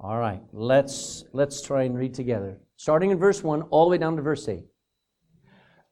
[0.00, 2.60] All right, let's let's try and read together.
[2.76, 4.64] Starting in verse 1 all the way down to verse 8.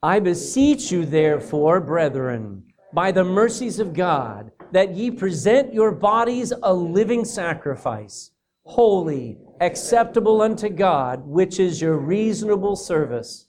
[0.01, 6.53] I beseech you therefore, brethren, by the mercies of God, that ye present your bodies
[6.63, 8.31] a living sacrifice,
[8.65, 13.49] holy, acceptable unto God, which is your reasonable service.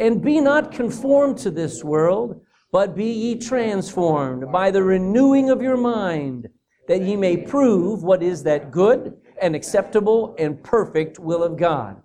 [0.00, 2.40] And be not conformed to this world,
[2.72, 6.48] but be ye transformed by the renewing of your mind,
[6.88, 12.00] that ye may prove what is that good and acceptable and perfect will of God.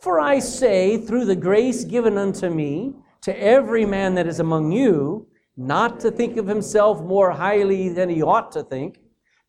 [0.00, 4.70] For I say, through the grace given unto me, to every man that is among
[4.70, 5.26] you,
[5.56, 8.98] not to think of himself more highly than he ought to think,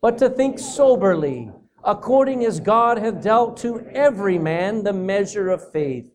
[0.02, 1.52] but to think soberly,
[1.84, 6.10] according as God hath dealt to every man the measure of faith.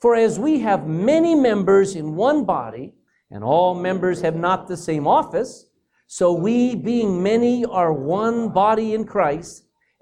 [0.00, 2.94] For as we have many members in one body,
[3.30, 5.66] and all members have not the same office,
[6.06, 9.63] so we, being many, are one body in Christ,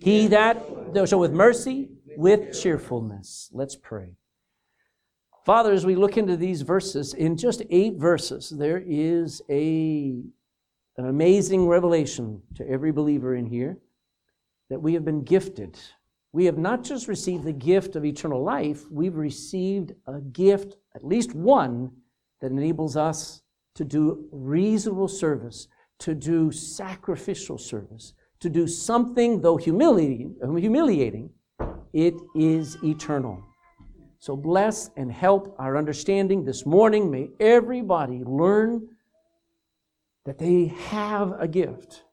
[0.00, 0.64] He that
[1.06, 3.50] shall with mercy, with cheerfulness.
[3.52, 4.16] Let's pray.
[5.44, 10.22] Father, as we look into these verses, in just eight verses, there is a,
[10.98, 13.78] an amazing revelation to every believer in here
[14.68, 15.78] that we have been gifted.
[16.32, 21.02] We have not just received the gift of eternal life, we've received a gift, at
[21.02, 21.92] least one,
[22.40, 23.42] that enables us
[23.76, 25.68] to do reasonable service,
[26.00, 31.30] to do sacrificial service, to do something, though humiliating, humiliating,
[31.92, 33.42] it is eternal.
[34.20, 37.10] So bless and help our understanding this morning.
[37.10, 38.88] May everybody learn
[40.24, 42.04] that they have a gift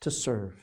[0.00, 0.54] to serve.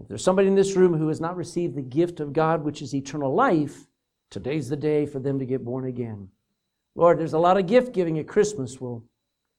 [0.00, 2.82] If there's somebody in this room who has not received the gift of God, which
[2.82, 3.86] is eternal life,
[4.30, 6.28] today's the day for them to get born again.
[6.94, 8.80] Lord, there's a lot of gift giving at Christmas.
[8.80, 9.04] Well,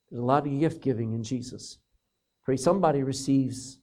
[0.09, 1.79] there's a lot of gift giving in Jesus.
[2.43, 3.79] Pray somebody receives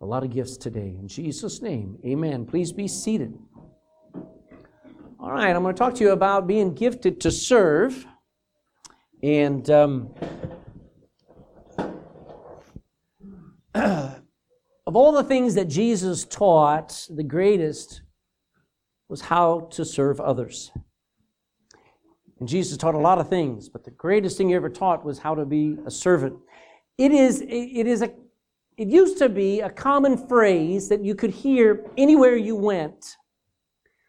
[0.00, 0.96] a lot of gifts today.
[0.98, 2.46] In Jesus' name, amen.
[2.46, 3.38] Please be seated.
[5.20, 8.06] All right, I'm going to talk to you about being gifted to serve.
[9.22, 10.14] And um,
[13.74, 14.16] of
[14.94, 18.00] all the things that Jesus taught, the greatest
[19.10, 20.70] was how to serve others.
[22.40, 25.18] And Jesus taught a lot of things, but the greatest thing he ever taught was
[25.18, 26.38] how to be a servant.
[26.98, 28.10] It is, it is a,
[28.78, 33.16] it used to be a common phrase that you could hear anywhere you went,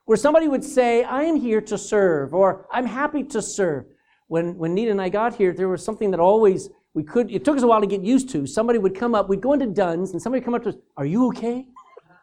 [0.06, 3.86] where somebody would say, I am here to serve, or I'm happy to serve.
[4.28, 7.46] When, when Nita and I got here, there was something that always we could, it
[7.46, 8.48] took us a while to get used to.
[8.48, 10.76] Somebody would come up, we'd go into Dunn's, and somebody would come up to us,
[10.96, 11.68] Are you okay?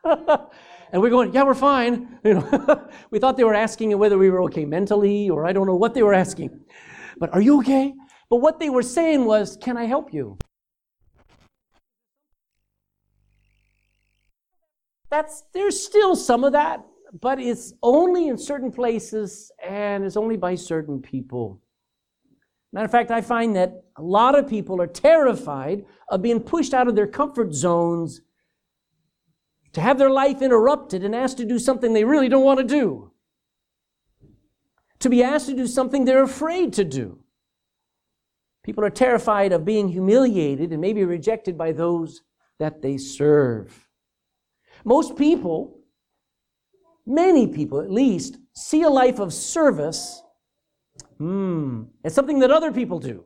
[0.95, 2.21] And we're going, yeah, we're fine.
[2.25, 5.67] You know, we thought they were asking whether we were okay mentally, or I don't
[5.67, 6.61] know what they were asking.
[7.19, 7.93] But are you okay?
[8.31, 10.39] But what they were saying was, can I help you?
[15.15, 16.85] That's there's still some of that,
[17.21, 21.63] but it's only in certain places and it's only by certain people.
[22.73, 26.75] Matter of fact, I find that a lot of people are terrified of being pushed
[26.75, 28.23] out of their comfort zones
[29.75, 32.65] to have their life interrupted and asked to do something they really don't want to
[32.65, 33.13] do,
[34.99, 37.21] to be asked to do something they're afraid to do.
[38.65, 42.23] People are terrified of being humiliated and maybe rejected by those
[42.59, 43.84] that they serve.
[44.85, 45.79] Most people,
[47.07, 50.23] many people at least, see a life of service
[51.19, 53.25] hmm, as something that other people do,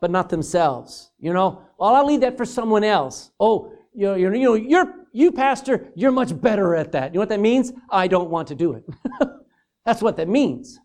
[0.00, 1.10] but not themselves.
[1.20, 3.30] You know, well, I'll leave that for someone else.
[3.38, 7.12] Oh, you know, you know, you're, you pastor, you're much better at that.
[7.12, 7.72] You know what that means?
[7.90, 8.84] I don't want to do it.
[9.84, 10.78] That's what that means.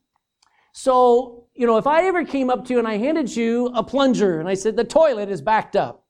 [0.73, 3.83] So, you know, if I ever came up to you and I handed you a
[3.83, 6.02] plunger and I said, the toilet is backed up.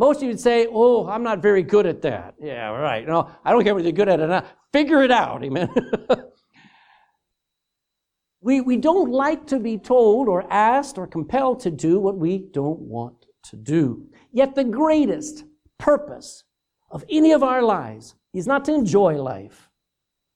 [0.00, 2.34] Most of you would say, oh, I'm not very good at that.
[2.40, 3.06] Yeah, right.
[3.06, 4.46] No, I don't care whether you're good at it or not.
[4.72, 5.68] Figure it out, amen.
[8.40, 12.38] we, we don't like to be told or asked or compelled to do what we
[12.38, 14.08] don't want to do.
[14.32, 15.44] Yet the greatest
[15.76, 16.44] purpose
[16.90, 19.68] of any of our lives is not to enjoy life.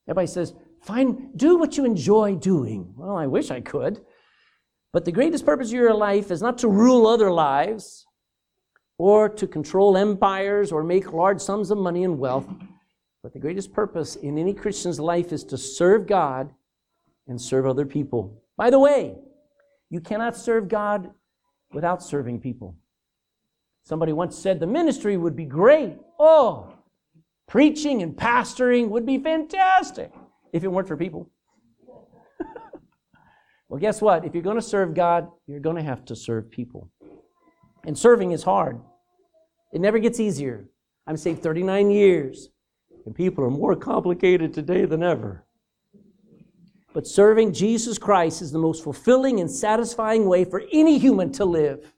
[0.07, 0.53] Everybody says,
[0.83, 2.93] fine, do what you enjoy doing.
[2.99, 4.03] Well, I wish I could.
[4.93, 8.05] But the greatest purpose of your life is not to rule other lives,
[8.99, 12.47] or to control empires or make large sums of money and wealth.
[13.23, 16.53] But the greatest purpose in any Christian's life is to serve God
[17.27, 18.43] and serve other people.
[18.57, 19.17] By the way,
[19.91, 21.11] you cannot serve God
[21.73, 22.77] without serving people.
[23.85, 25.97] Somebody once said the ministry would be great.
[26.19, 26.73] Oh,
[27.47, 30.13] preaching and pastoring would be fantastic
[30.53, 31.31] if it weren't for people.
[33.69, 34.25] well, guess what?
[34.25, 36.91] If you're going to serve God, you're going to have to serve people.
[37.87, 38.81] And serving is hard.
[39.73, 40.69] It never gets easier.
[41.07, 42.49] I'm saved 39 years,
[43.05, 45.45] and people are more complicated today than ever.
[46.95, 51.45] But serving Jesus Christ is the most fulfilling and satisfying way for any human to
[51.45, 51.93] live.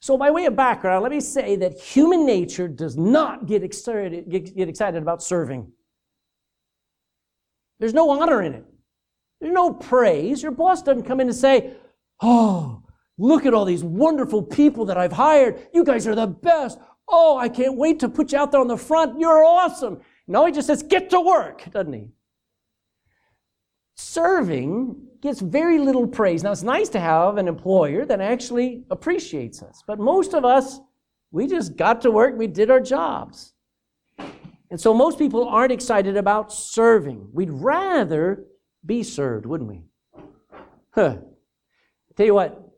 [0.00, 4.28] So, by way of background, let me say that human nature does not get excited,
[4.28, 5.70] get, excited about serving.
[7.78, 8.64] There's no honor in it.
[9.40, 10.42] There's no praise.
[10.42, 11.74] Your boss doesn't come in and say,
[12.20, 12.82] Oh,
[13.22, 15.68] look at all these wonderful people that I've hired.
[15.72, 16.78] You guys are the best.
[17.08, 19.18] Oh, I can't wait to put you out there on the front.
[19.20, 20.00] You're awesome.
[20.26, 22.08] No, he just says, Get to work, doesn't he?
[23.94, 26.42] Serving gets very little praise.
[26.42, 30.80] Now, it's nice to have an employer that actually appreciates us, but most of us,
[31.30, 33.52] we just got to work, we did our jobs.
[34.18, 37.28] And so most people aren't excited about serving.
[37.32, 38.46] We'd rather
[38.84, 39.82] be served, wouldn't we?
[40.90, 41.18] Huh.
[42.16, 42.71] Tell you what,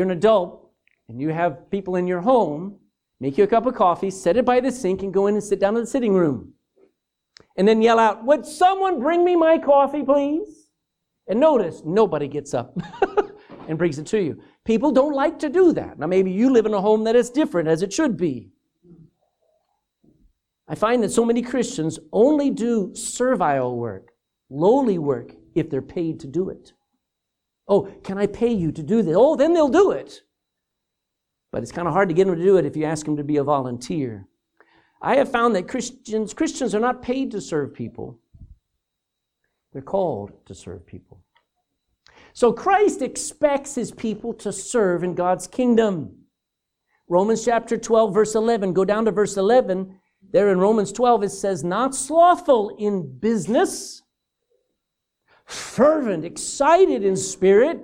[0.00, 0.70] you're an adult
[1.10, 2.78] and you have people in your home,
[3.20, 5.44] make you a cup of coffee, set it by the sink, and go in and
[5.44, 6.54] sit down in the sitting room
[7.58, 10.70] and then yell out, Would someone bring me my coffee, please?
[11.28, 12.74] And notice, nobody gets up
[13.68, 14.42] and brings it to you.
[14.64, 15.98] People don't like to do that.
[15.98, 18.48] Now, maybe you live in a home that is different, as it should be.
[20.66, 24.12] I find that so many Christians only do servile work,
[24.48, 26.72] lowly work, if they're paid to do it.
[27.70, 29.14] Oh, can I pay you to do this?
[29.16, 30.22] Oh, then they'll do it.
[31.52, 33.16] But it's kind of hard to get them to do it if you ask them
[33.16, 34.26] to be a volunteer.
[35.00, 38.18] I have found that Christians, Christians are not paid to serve people.
[39.72, 41.22] They're called to serve people.
[42.32, 46.16] So Christ expects his people to serve in God's kingdom.
[47.08, 48.72] Romans chapter 12, verse 11.
[48.72, 49.96] Go down to verse 11.
[50.32, 54.02] There in Romans 12, it says, Not slothful in business,
[55.50, 57.80] fervent, excited in spirit,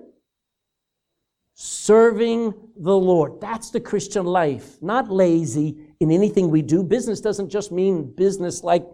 [1.55, 3.41] serving the Lord.
[3.41, 6.83] That's the Christian life, not lazy, in anything we do.
[6.83, 8.87] Business doesn't just mean business like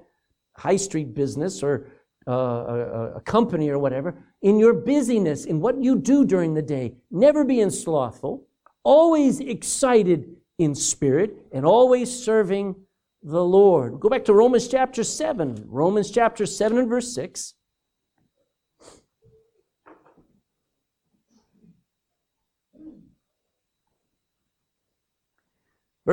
[0.57, 1.89] high street business or
[2.29, 4.15] uh, a, a company or whatever.
[4.43, 8.47] In your busyness, in what you do during the day, never being slothful,
[8.85, 12.77] always excited in spirit, and always serving
[13.23, 13.99] the Lord.
[13.99, 15.65] Go back to Romans chapter 7.
[15.67, 17.55] Romans chapter 7 and verse 6.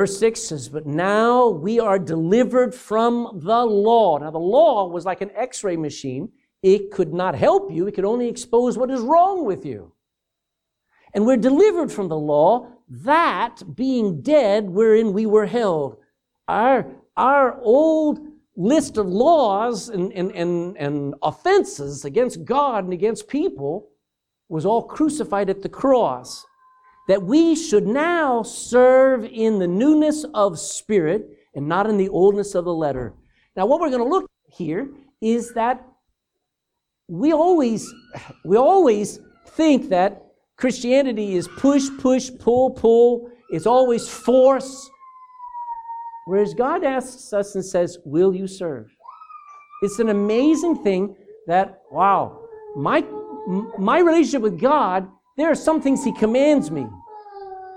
[0.00, 4.16] Verse 6 says, But now we are delivered from the law.
[4.16, 6.30] Now, the law was like an x ray machine.
[6.62, 9.92] It could not help you, it could only expose what is wrong with you.
[11.12, 15.98] And we're delivered from the law, that being dead wherein we were held.
[16.48, 16.86] Our,
[17.18, 18.20] our old
[18.56, 23.90] list of laws and, and, and, and offenses against God and against people
[24.48, 26.46] was all crucified at the cross
[27.10, 32.54] that we should now serve in the newness of spirit and not in the oldness
[32.54, 33.12] of the letter.
[33.56, 34.88] Now, what we're going to look at here
[35.20, 35.84] is that
[37.08, 37.92] we always,
[38.44, 39.18] we always
[39.48, 40.24] think that
[40.56, 43.28] Christianity is push, push, pull, pull.
[43.50, 44.88] It's always force.
[46.26, 48.88] Whereas God asks us and says, Will you serve?
[49.82, 51.16] It's an amazing thing
[51.48, 52.38] that, wow,
[52.76, 53.04] my,
[53.80, 56.86] my relationship with God, there are some things He commands me.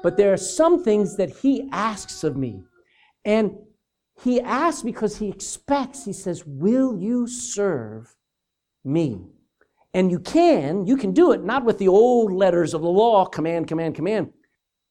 [0.04, 2.64] But there are some things that he asks of me.
[3.26, 3.58] And
[4.22, 8.16] he asks because he expects, he says, Will you serve
[8.84, 9.22] me?
[9.94, 13.26] And you can, you can do it not with the old letters of the law,
[13.26, 14.34] command, command, command,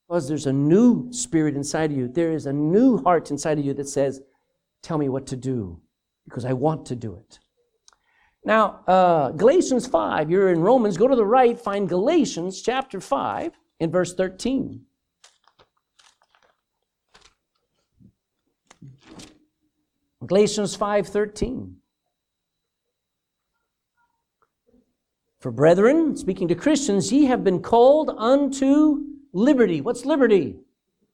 [0.08, 2.08] because there's a new spirit inside of you.
[2.08, 4.22] There is a new heart inside of you that says,
[4.82, 5.80] Tell me what to do,
[6.24, 7.38] because I want to do it.
[8.44, 13.52] Now, uh, Galatians 5, you're in Romans, go to the right, find Galatians chapter 5
[13.78, 14.84] in verse 13.
[20.26, 21.76] Galatians 5:13.
[25.38, 29.80] For brethren, speaking to Christians, ye have been called unto liberty.
[29.80, 30.60] What's liberty?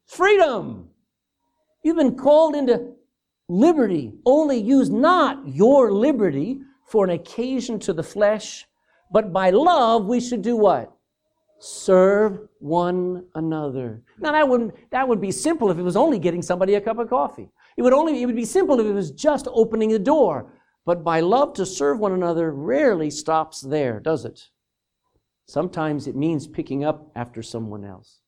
[0.05, 0.91] Freedom.
[1.83, 2.93] You've been called into
[3.49, 4.13] liberty.
[4.27, 8.67] Only use not your liberty for an occasion to the flesh,
[9.11, 10.99] but by love we should do what?
[11.59, 14.03] serve one another.
[14.19, 16.99] Now that wouldn't that would be simple if it was only getting somebody a cup
[16.99, 17.51] of coffee.
[17.79, 20.53] It would only it would be simple if it was just opening the door.
[20.85, 24.49] But by love to serve one another rarely stops there, does it?
[25.47, 28.19] Sometimes it means picking up after someone else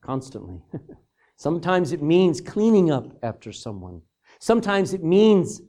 [0.00, 0.60] constantly.
[1.36, 4.02] Sometimes it means cleaning up after someone.
[4.40, 5.62] Sometimes it means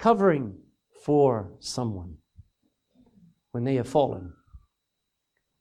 [0.00, 0.56] covering
[1.04, 2.16] for someone
[3.52, 4.32] when they have fallen.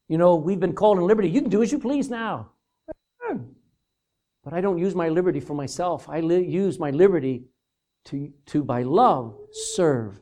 [0.07, 1.29] You know, we've been called in liberty.
[1.29, 2.53] You can do as you please now.
[4.47, 6.07] But I don't use my liberty for myself.
[6.07, 7.43] I li- use my liberty
[8.05, 10.21] to, to, by love, serve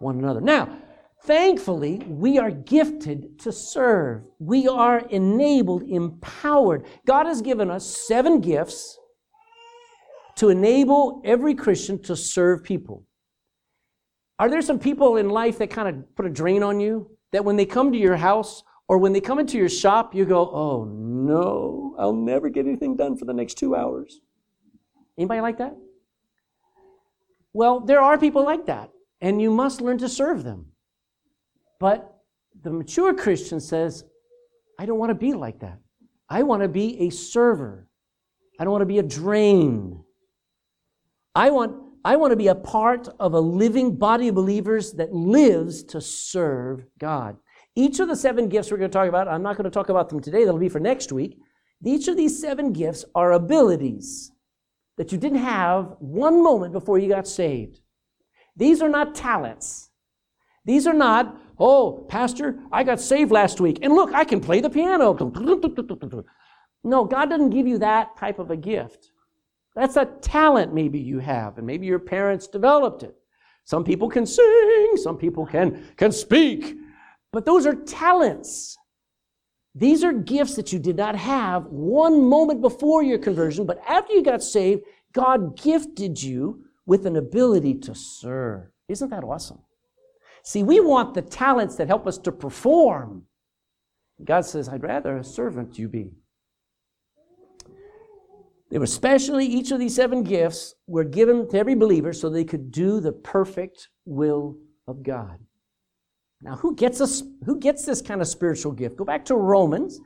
[0.00, 0.40] one another.
[0.40, 0.76] Now,
[1.22, 4.24] thankfully, we are gifted to serve.
[4.40, 6.84] We are enabled, empowered.
[7.06, 8.98] God has given us seven gifts
[10.34, 13.06] to enable every Christian to serve people.
[14.40, 17.16] Are there some people in life that kind of put a drain on you?
[17.30, 20.24] That when they come to your house or when they come into your shop, you
[20.24, 24.18] go, oh no, I'll never get anything done for the next two hours.
[25.16, 25.76] Anybody like that?
[27.52, 30.72] Well, there are people like that, and you must learn to serve them.
[31.78, 32.12] But
[32.62, 34.02] the mature Christian says,
[34.76, 35.78] I don't want to be like that.
[36.28, 37.86] I want to be a server.
[38.58, 40.02] I don't want to be a drain.
[41.36, 45.14] I want, I want to be a part of a living body of believers that
[45.14, 47.36] lives to serve God.
[47.76, 49.88] Each of the seven gifts we're going to talk about, I'm not going to talk
[49.88, 51.38] about them today, that'll be for next week.
[51.84, 54.32] Each of these seven gifts are abilities
[54.96, 57.80] that you didn't have one moment before you got saved.
[58.56, 59.90] These are not talents.
[60.64, 64.60] These are not, oh, Pastor, I got saved last week, and look, I can play
[64.60, 65.14] the piano.
[66.84, 69.10] No, God doesn't give you that type of a gift.
[69.74, 73.14] That's a talent maybe you have, and maybe your parents developed it.
[73.64, 76.76] Some people can sing, some people can, can speak,
[77.32, 78.76] but those are talents.
[79.74, 84.12] These are gifts that you did not have one moment before your conversion, but after
[84.12, 84.82] you got saved,
[85.12, 88.66] God gifted you with an ability to serve.
[88.88, 89.60] Isn't that awesome?
[90.42, 93.26] See, we want the talents that help us to perform.
[94.24, 96.12] God says, I'd rather a servant you be.
[98.70, 102.44] They were specially, each of these seven gifts were given to every believer so they
[102.44, 104.56] could do the perfect will
[104.86, 105.38] of God.
[106.42, 107.22] Now, who gets us?
[107.44, 108.96] Who gets this kind of spiritual gift?
[108.96, 110.00] Go back to Romans.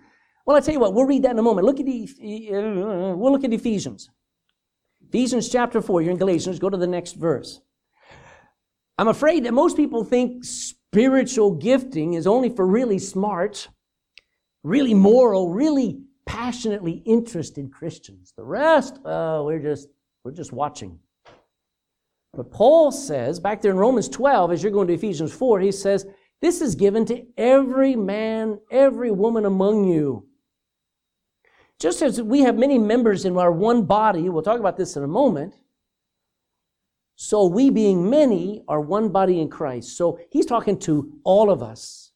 [0.47, 1.67] Well, I tell you what, we'll read that in a moment.
[1.67, 2.05] Look at the,
[2.53, 4.11] uh, we'll look at Ephesians.
[5.09, 7.61] Ephesians chapter 4, you're in Galatians, go to the next verse.
[8.99, 13.69] I'm afraid that most people think spiritual gifting is only for really smart,
[14.63, 18.35] really moral, really passionately interested Christians.
[18.37, 19.89] The rest, uh, we're just
[20.25, 20.99] we're just watching.
[22.35, 25.71] But Paul says, back there in Romans 12, as you're going to Ephesians 4, he
[25.71, 26.07] says,
[26.45, 30.27] This is given to every man, every woman among you.
[31.81, 35.03] Just as we have many members in our one body, we'll talk about this in
[35.05, 35.55] a moment,
[37.17, 39.97] so we being many are one body in Christ.
[39.97, 42.13] So he's talking to all of us.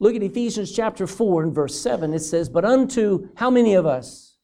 [0.00, 2.12] Look at Ephesians chapter 4 and verse 7.
[2.12, 4.38] It says, But unto how many of us?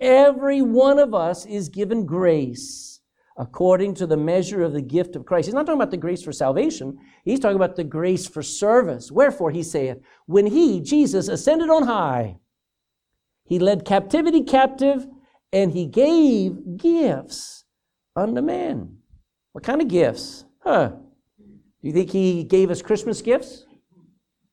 [0.00, 2.97] Every one of us is given grace
[3.38, 5.46] according to the measure of the gift of Christ.
[5.46, 6.98] He's not talking about the grace for salvation.
[7.24, 9.12] He's talking about the grace for service.
[9.12, 12.38] Wherefore, he saith, When he, Jesus, ascended on high,
[13.44, 15.06] he led captivity captive
[15.52, 17.64] and he gave gifts
[18.14, 18.98] unto men.
[19.52, 20.44] What kind of gifts?
[20.60, 20.92] Huh.
[21.38, 23.64] Do you think he gave us Christmas gifts?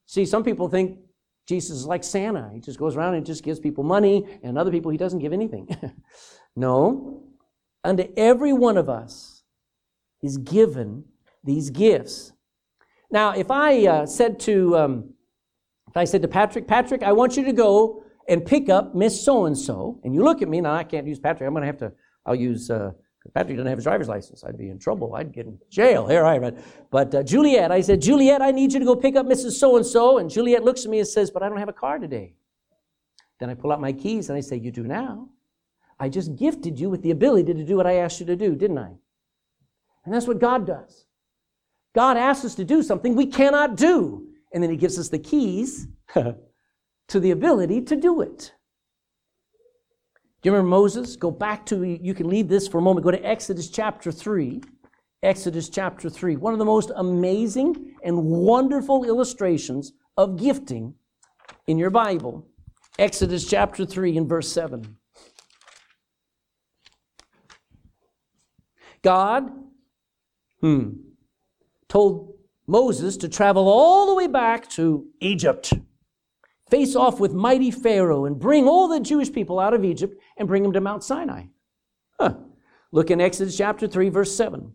[0.05, 0.99] See, some people think
[1.47, 2.51] Jesus is like Santa.
[2.53, 5.33] He just goes around and just gives people money, and other people he doesn't give
[5.33, 5.67] anything.
[6.55, 7.23] no.
[7.85, 9.43] Unto every one of us
[10.21, 11.05] is given
[11.43, 12.33] these gifts.
[13.11, 15.13] Now, if I uh, said to um,
[15.87, 19.23] if I said to Patrick, Patrick, I want you to go and pick up Miss
[19.23, 21.47] So and So, and you look at me, now I can't use Patrick.
[21.47, 21.93] I'm going to have to.
[22.25, 22.91] I'll use uh,
[23.33, 24.43] Patrick doesn't have his driver's license.
[24.43, 25.15] I'd be in trouble.
[25.15, 26.07] I'd get in jail.
[26.07, 26.57] Here I am.
[26.91, 29.53] But uh, Juliet, I said, Juliet, I need you to go pick up Mrs.
[29.53, 30.17] So and so.
[30.17, 32.33] And Juliet looks at me and says, But I don't have a car today.
[33.39, 35.29] Then I pull out my keys and I say, You do now.
[35.99, 38.55] I just gifted you with the ability to do what I asked you to do,
[38.55, 38.91] didn't I?
[40.03, 41.05] And that's what God does.
[41.93, 44.27] God asks us to do something we cannot do.
[44.53, 48.53] And then He gives us the keys to the ability to do it.
[50.41, 51.15] Do you remember Moses?
[51.15, 53.03] Go back to, you can leave this for a moment.
[53.03, 54.61] Go to Exodus chapter 3.
[55.23, 56.35] Exodus chapter 3.
[56.35, 60.93] One of the most amazing and wonderful illustrations of gifting
[61.65, 62.47] in your Bible.
[62.99, 64.95] Exodus chapter 3 and verse 7.
[69.05, 69.51] God
[70.62, 70.89] hmm,
[71.88, 72.33] told
[72.65, 75.74] Moses to travel all the way back to Egypt
[76.71, 80.47] face off with mighty Pharaoh and bring all the Jewish people out of Egypt and
[80.47, 81.43] bring them to Mount Sinai.
[82.19, 82.33] Huh.
[82.91, 84.74] Look in Exodus chapter 3, verse 7.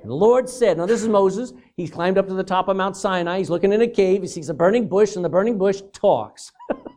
[0.00, 1.52] And the Lord said, Now this is Moses.
[1.76, 3.38] He's climbed up to the top of Mount Sinai.
[3.38, 4.22] He's looking in a cave.
[4.22, 6.50] He sees a burning bush, and the burning bush talks.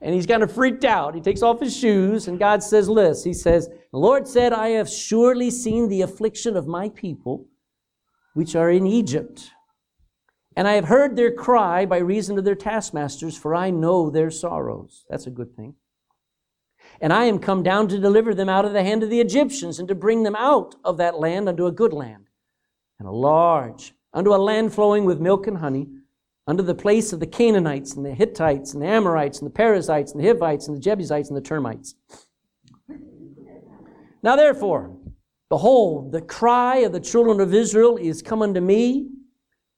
[0.00, 1.14] and he's kind of freaked out.
[1.14, 4.70] He takes off his shoes, and God says this He says, The Lord said, I
[4.70, 7.46] have surely seen the affliction of my people,
[8.34, 9.50] which are in Egypt.
[10.56, 14.30] And I have heard their cry by reason of their taskmasters, for I know their
[14.30, 15.04] sorrows.
[15.08, 15.74] That's a good thing.
[17.00, 19.78] And I am come down to deliver them out of the hand of the Egyptians
[19.78, 22.26] and to bring them out of that land unto a good land
[22.98, 25.88] and a large, unto a land flowing with milk and honey,
[26.50, 30.10] unto the place of the Canaanites and the Hittites and the Amorites and the Perizzites
[30.10, 31.94] and the Hivites and the Jebusites and the termites.
[34.20, 34.96] Now therefore,
[35.48, 39.06] behold, the cry of the children of Israel is come unto me,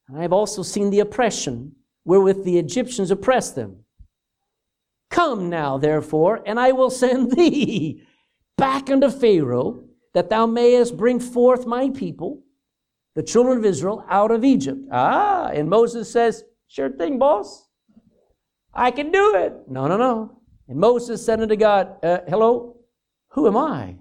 [0.08, 1.72] and I have also seen the oppression
[2.06, 3.84] wherewith the Egyptians oppress them.
[5.10, 8.02] Come now, therefore, and I will send thee
[8.56, 12.42] back unto Pharaoh, that thou mayest bring forth my people,
[13.14, 14.80] the children of Israel, out of Egypt.
[14.90, 17.68] Ah, and Moses says, Sure thing, boss.
[18.72, 19.52] I can do it.
[19.68, 20.40] No, no, no.
[20.68, 22.78] And Moses said unto God, uh, Hello,
[23.32, 23.96] who am I?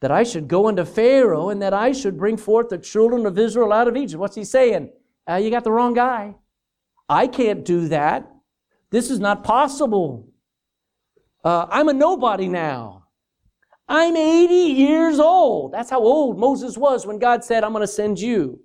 [0.00, 3.38] That I should go unto Pharaoh and that I should bring forth the children of
[3.38, 4.18] Israel out of Egypt.
[4.18, 4.90] What's he saying?
[5.28, 6.34] Uh, you got the wrong guy.
[7.10, 8.26] I can't do that.
[8.90, 10.32] This is not possible.
[11.44, 13.04] Uh, I'm a nobody now.
[13.86, 15.72] I'm 80 years old.
[15.72, 18.60] That's how old Moses was when God said, I'm going to send you.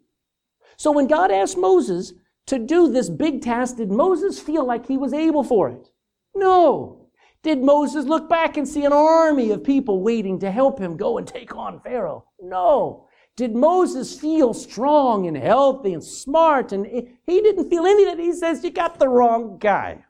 [0.78, 2.14] So when God asked Moses
[2.48, 5.90] to do this big task, did Moses feel like he was able for it?
[6.36, 7.10] No.
[7.44, 11.18] Did Moses look back and see an army of people waiting to help him go
[11.18, 12.26] and take on Pharaoh?
[12.42, 13.08] No.
[13.36, 16.72] Did Moses feel strong and healthy and smart?
[16.72, 18.24] And he didn't feel any of that.
[18.24, 20.04] He says, You got the wrong guy.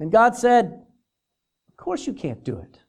[0.00, 0.82] And God said,
[1.68, 2.80] Of course you can't do it,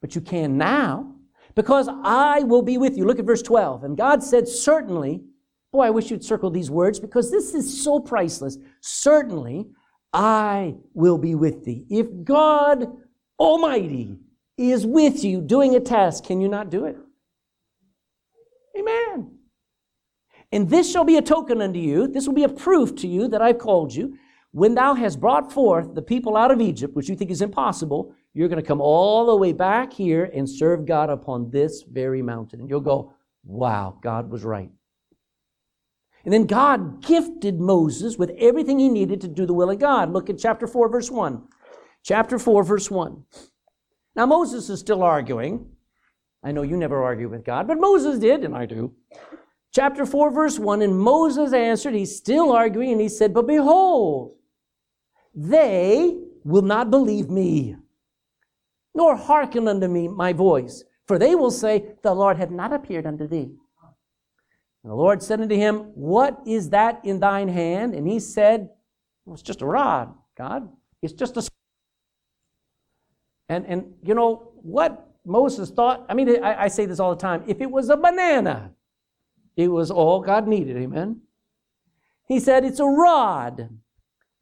[0.00, 1.14] but you can now
[1.54, 3.04] because I will be with you.
[3.04, 3.84] Look at verse 12.
[3.84, 5.22] And God said, Certainly,
[5.74, 8.58] boy, I wish you'd circle these words because this is so priceless.
[8.80, 9.66] Certainly,
[10.12, 11.84] I will be with thee.
[11.90, 12.96] If God
[13.40, 14.20] Almighty
[14.56, 16.96] is with you doing a task, can you not do it?
[18.78, 19.32] Amen.
[20.52, 22.06] And this shall be a token unto you.
[22.06, 24.16] This will be a proof to you that I've called you.
[24.52, 28.14] When thou hast brought forth the people out of Egypt, which you think is impossible,
[28.32, 32.22] you're going to come all the way back here and serve God upon this very
[32.22, 32.60] mountain.
[32.60, 34.70] And you'll go, wow, God was right.
[36.24, 40.12] And then God gifted Moses with everything he needed to do the will of God.
[40.12, 41.42] Look at chapter 4, verse 1.
[42.02, 43.24] Chapter 4, verse 1.
[44.16, 45.66] Now, Moses is still arguing.
[46.42, 48.94] I know you never argue with God, but Moses did, and I do.
[49.72, 54.36] Chapter 4, verse 1 And Moses answered, he's still arguing, and he said, But behold,
[55.34, 57.76] they will not believe me,
[58.94, 60.84] nor hearken unto me my voice.
[61.06, 63.56] For they will say, The Lord hath not appeared unto thee.
[64.84, 67.94] And the Lord said unto him, What is that in thine hand?
[67.94, 68.68] And he said,
[69.24, 70.68] well, It's just a rod, God.
[71.02, 71.48] It's just a.
[73.48, 76.06] And, and you know what Moses thought?
[76.08, 77.42] I mean, I, I say this all the time.
[77.46, 78.72] If it was a banana,
[79.56, 80.76] it was all God needed.
[80.76, 81.22] Amen.
[82.28, 83.70] He said, It's a rod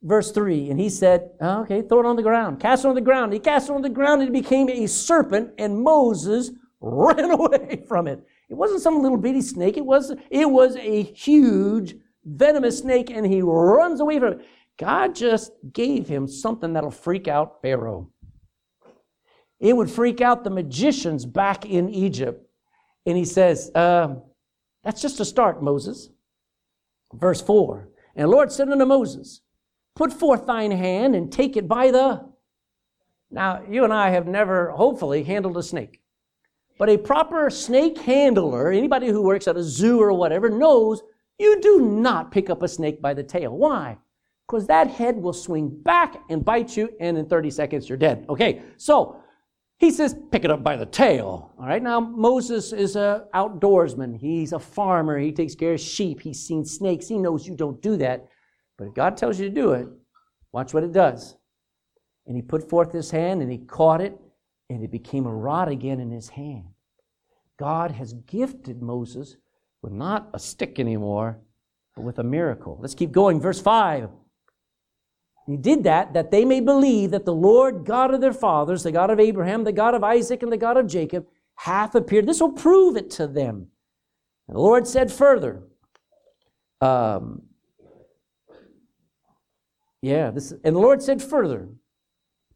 [0.03, 0.71] verse 3.
[0.71, 2.61] And he said, oh, Okay, throw it on the ground.
[2.61, 3.33] Cast it on the ground.
[3.33, 6.51] He cast it on the ground and it became a serpent, and Moses
[6.81, 8.27] ran away from it.
[8.53, 9.79] It wasn't some little bitty snake.
[9.79, 14.47] It was, it was a huge venomous snake, and he runs away from it.
[14.79, 18.11] God just gave him something that'll freak out Pharaoh.
[19.59, 22.47] It would freak out the magicians back in Egypt.
[23.07, 24.17] And he says, uh,
[24.85, 26.11] That's just a start, Moses.
[27.15, 29.41] Verse 4 And the Lord said unto Moses,
[29.97, 32.29] Put forth thine hand and take it by the.
[33.31, 36.02] Now, you and I have never, hopefully, handled a snake.
[36.83, 41.01] But a proper snake handler, anybody who works at a zoo or whatever, knows
[41.39, 43.57] you do not pick up a snake by the tail.
[43.57, 43.99] Why?
[44.49, 48.27] Because that head will swing back and bite you, and in 30 seconds you're dead.
[48.29, 49.23] Okay, so
[49.79, 51.53] he says, pick it up by the tail.
[51.57, 54.19] All right, now Moses is a outdoorsman.
[54.19, 55.21] He's a farmer.
[55.21, 56.21] He takes care of sheep.
[56.21, 57.07] He's seen snakes.
[57.07, 58.27] He knows you don't do that.
[58.77, 59.87] But if God tells you to do it,
[60.51, 61.37] watch what it does.
[62.27, 64.19] And he put forth his hand and he caught it,
[64.69, 66.65] and it became a rod again in his hand.
[67.59, 69.37] God has gifted Moses
[69.83, 71.39] with not a stick anymore,
[71.95, 72.79] but with a miracle.
[72.81, 73.41] Let's keep going.
[73.41, 74.09] Verse 5.
[75.47, 78.93] He did that that they may believe that the Lord God of their fathers, the
[78.93, 82.27] God of Abraham, the God of Isaac, and the God of Jacob, hath appeared.
[82.27, 83.69] This will prove it to them.
[84.47, 85.65] And the Lord said further,
[86.81, 87.43] um,
[90.03, 91.69] Yeah, this and the Lord said further,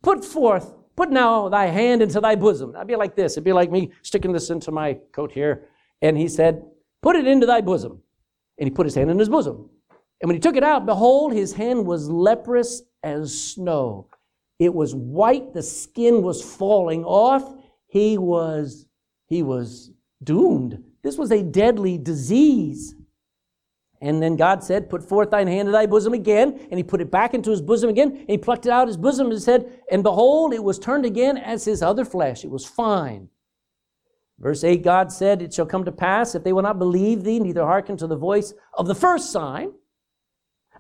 [0.03, 2.75] put forth, put now thy hand into thy bosom.
[2.77, 3.35] I'd be like this.
[3.35, 5.69] It'd be like me sticking this into my coat here.
[6.03, 6.65] And he said,
[7.03, 8.03] Put it into thy bosom.
[8.59, 9.71] And he put his hand in his bosom.
[10.21, 14.09] And when he took it out, behold, his hand was leprous as snow.
[14.59, 17.55] It was white, the skin was falling off.
[17.87, 18.87] He was,
[19.27, 19.93] he was
[20.25, 20.83] doomed.
[21.03, 22.96] This was a deadly disease.
[24.01, 26.67] And then God said, Put forth thine hand in thy bosom again.
[26.71, 28.13] And he put it back into his bosom again.
[28.13, 31.07] And he plucked it out of his bosom and said, And behold, it was turned
[31.07, 32.45] again as his other flesh.
[32.45, 33.29] It was fine.
[34.39, 37.41] Verse 8 God said, It shall come to pass, if they will not believe thee,
[37.41, 39.73] neither hearken to the voice of the first sign,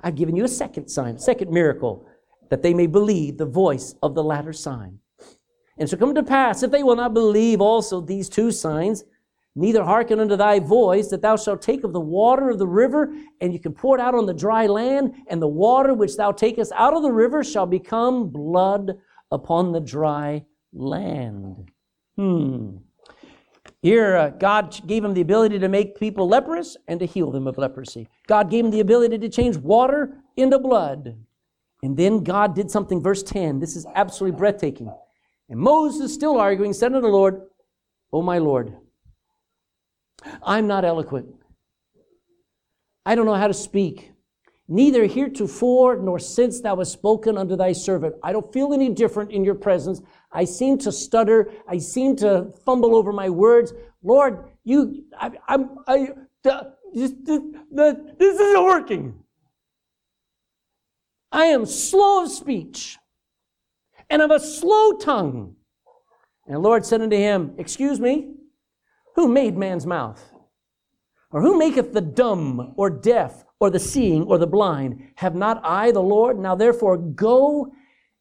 [0.02, 2.06] I've given you a second sign, a second miracle,
[2.50, 4.98] that they may believe the voice of the latter sign.
[5.78, 9.04] And shall come to pass, if they will not believe also these two signs,
[9.56, 13.12] neither hearken unto thy voice, that thou shalt take of the water of the river,
[13.40, 16.30] and you can pour it out on the dry land, and the water which thou
[16.30, 18.98] takest out of the river shall become blood
[19.32, 21.70] upon the dry land.
[22.16, 22.76] Hmm.
[23.82, 27.46] Here, uh, God gave him the ability to make people leprous and to heal them
[27.46, 28.08] of leprosy.
[28.26, 31.16] God gave him the ability to change water into blood.
[31.82, 33.60] And then God did something, verse 10.
[33.60, 34.92] This is absolutely breathtaking.
[35.48, 37.42] And Moses, still arguing, said unto the Lord,
[38.12, 38.76] O my Lord,
[40.42, 41.26] I'm not eloquent.
[43.04, 44.12] I don't know how to speak.
[44.68, 48.16] Neither heretofore nor since thou hast spoken unto thy servant.
[48.22, 50.02] I don't feel any different in your presence.
[50.32, 51.52] I seem to stutter.
[51.68, 53.72] I seem to fumble over my words.
[54.02, 56.08] Lord, you, I, I'm, I,
[56.42, 59.14] this, this, this isn't working.
[61.30, 62.98] I am slow of speech
[64.10, 65.54] and of a slow tongue.
[66.46, 68.32] And the Lord said unto him, Excuse me,
[69.16, 70.22] who made man's mouth?
[71.32, 75.10] Or who maketh the dumb or deaf or the seeing or the blind?
[75.16, 76.38] Have not I the Lord?
[76.38, 77.72] Now therefore go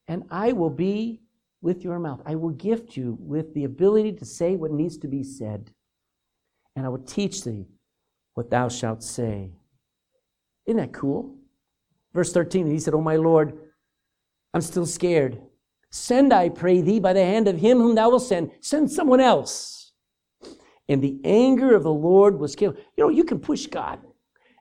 [0.08, 1.21] and I will be
[1.62, 2.21] with your mouth.
[2.25, 5.71] I will gift you with the ability to say what needs to be said.
[6.75, 7.67] And I will teach thee
[8.34, 9.51] what thou shalt say.
[10.65, 11.36] Isn't that cool?
[12.13, 13.58] Verse 13, he said, Oh my Lord,
[14.53, 15.41] I'm still scared.
[15.91, 18.51] Send, I pray thee, by the hand of him whom thou wilt send.
[18.62, 19.74] Send someone else.
[20.87, 22.77] And the anger of the Lord was killed.
[22.95, 23.99] You know, you can push God.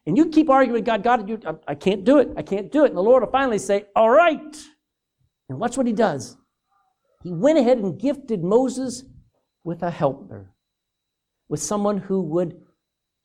[0.06, 2.30] And you keep arguing with God, God, you, I, I can't do it.
[2.36, 2.88] I can't do it.
[2.88, 4.56] And the Lord will finally say, All right.
[5.48, 6.36] And watch what he does.
[7.22, 9.04] He went ahead and gifted Moses
[9.62, 10.50] with a helper,
[11.48, 12.60] with someone who would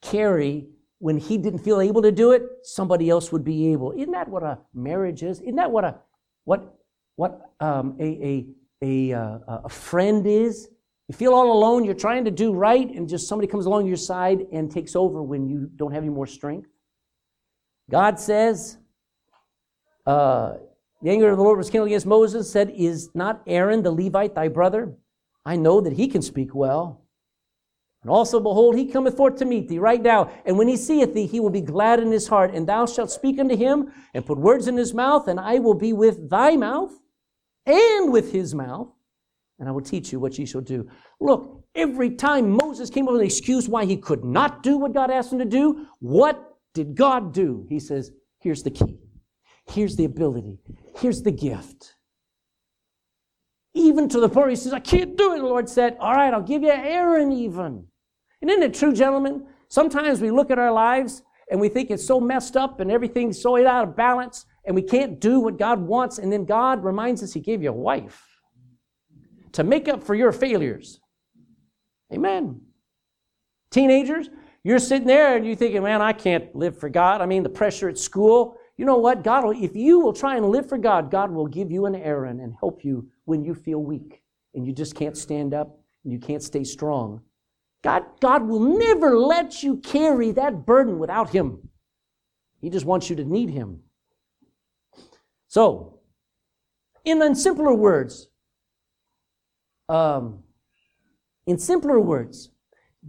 [0.01, 0.67] carry
[0.99, 3.93] when he didn't feel able to do it, somebody else would be able.
[3.93, 5.39] Isn't that what a marriage is?
[5.41, 5.95] Isn't that what a
[6.43, 6.79] what
[7.19, 8.45] what um, a, a,
[8.81, 10.69] a, uh, a friend is.
[11.09, 13.97] You feel all alone, you're trying to do right, and just somebody comes along your
[13.97, 16.69] side and takes over when you don't have any more strength.
[17.89, 18.77] God says,
[20.05, 20.53] uh,
[21.01, 24.35] the anger of the Lord was kindled against Moses, said, Is not Aaron the Levite
[24.35, 24.93] thy brother?
[25.43, 27.01] I know that he can speak well.
[28.03, 30.31] And also, behold, he cometh forth to meet thee right now.
[30.45, 32.53] And when he seeth thee, he will be glad in his heart.
[32.53, 35.73] And thou shalt speak unto him and put words in his mouth, and I will
[35.73, 36.93] be with thy mouth
[37.65, 38.89] and with his mouth,
[39.59, 40.89] and I will teach you what ye shall do.
[41.19, 44.93] Look, every time Moses came up with an excuse why he could not do what
[44.93, 47.65] God asked him to do, what did God do?
[47.69, 48.97] He says, here's the key.
[49.67, 50.59] Here's the ability.
[50.97, 51.95] Here's the gift.
[53.75, 55.39] Even to the point he says, I can't do it.
[55.39, 57.85] The Lord said, All right, I'll give you Aaron even.
[58.41, 59.45] And isn't it true, gentlemen?
[59.67, 63.39] Sometimes we look at our lives and we think it's so messed up and everything's
[63.39, 67.23] so out of balance and we can't do what God wants, and then God reminds
[67.23, 68.28] us He gave you a wife
[69.53, 70.99] to make up for your failures.
[72.11, 72.61] Amen.
[73.71, 74.29] Teenagers,
[74.63, 77.21] you're sitting there and you're thinking, man, I can't live for God.
[77.21, 78.57] I mean, the pressure at school.
[78.77, 79.23] You know what?
[79.23, 81.95] God will, if you will try and live for God, God will give you an
[81.95, 84.21] Aaron and help you when you feel weak
[84.53, 87.21] and you just can't stand up and you can't stay strong.
[87.83, 91.69] God, God will never let you carry that burden without Him.
[92.61, 93.81] He just wants you to need Him.
[95.47, 95.99] So,
[97.05, 98.28] in, simpler words,
[99.89, 100.43] um,
[101.45, 102.49] in simpler words,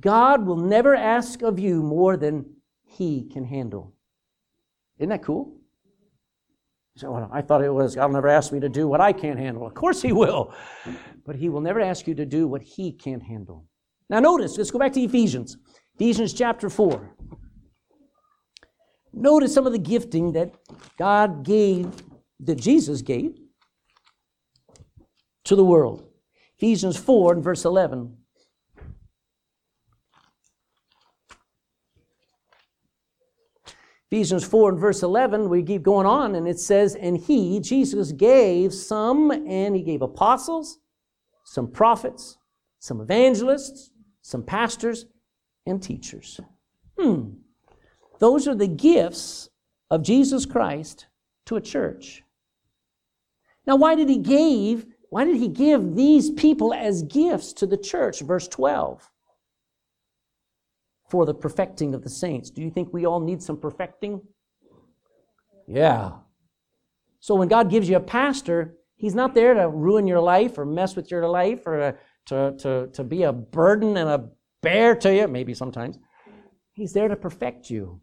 [0.00, 2.46] God will never ask of you more than
[2.84, 3.94] He can handle.
[4.98, 5.56] Isn't that cool?
[6.96, 9.12] So well, I thought it was God will never ask me to do what I
[9.12, 9.66] can't handle.
[9.66, 10.52] Of course He will,
[11.24, 13.66] but He will never ask you to do what He can't handle.
[14.08, 14.58] Now, notice.
[14.58, 15.56] Let's go back to Ephesians.
[15.94, 17.14] Ephesians chapter four.
[19.12, 20.54] Notice some of the gifting that
[20.98, 21.92] God gave
[22.40, 23.38] that Jesus gave
[25.44, 26.09] to the world.
[26.60, 28.14] Ephesians 4 and verse 11.
[34.10, 38.12] Ephesians 4 and verse 11, we keep going on, and it says, And he, Jesus,
[38.12, 40.80] gave some, and he gave apostles,
[41.44, 42.36] some prophets,
[42.78, 45.06] some evangelists, some pastors,
[45.64, 46.40] and teachers.
[46.98, 47.36] Hmm.
[48.18, 49.48] Those are the gifts
[49.88, 51.06] of Jesus Christ
[51.46, 52.22] to a church.
[53.66, 54.84] Now, why did he give?
[55.10, 58.20] Why did he give these people as gifts to the church?
[58.20, 59.10] Verse 12
[61.10, 62.50] for the perfecting of the saints.
[62.50, 64.22] Do you think we all need some perfecting?
[65.66, 66.12] Yeah.
[67.18, 70.64] So when God gives you a pastor, he's not there to ruin your life or
[70.64, 74.28] mess with your life or to, to, to be a burden and a
[74.62, 75.98] bear to you, maybe sometimes.
[76.72, 78.00] He's there to perfect you.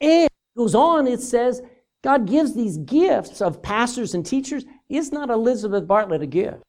[0.00, 1.62] And goes on, it says,
[2.02, 4.64] God gives these gifts of pastors and teachers.
[4.92, 6.62] Is not Elizabeth Bartlett a gift?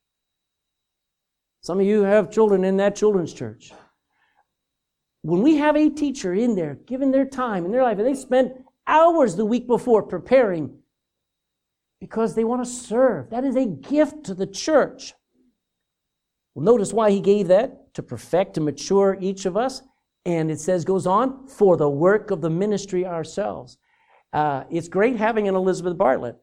[1.62, 3.72] Some of you have children in that children's church
[5.24, 8.14] when we have a teacher in there giving their time in their life, and they
[8.14, 8.54] spent
[8.86, 10.78] hours the week before preparing
[12.00, 15.14] because they want to serve, that is a gift to the church.
[16.54, 19.82] Well, notice why he gave that to perfect and mature each of us.
[20.26, 23.78] And it says, goes on, for the work of the ministry ourselves.
[24.34, 26.36] Uh, it's great having an Elizabeth Bartlett,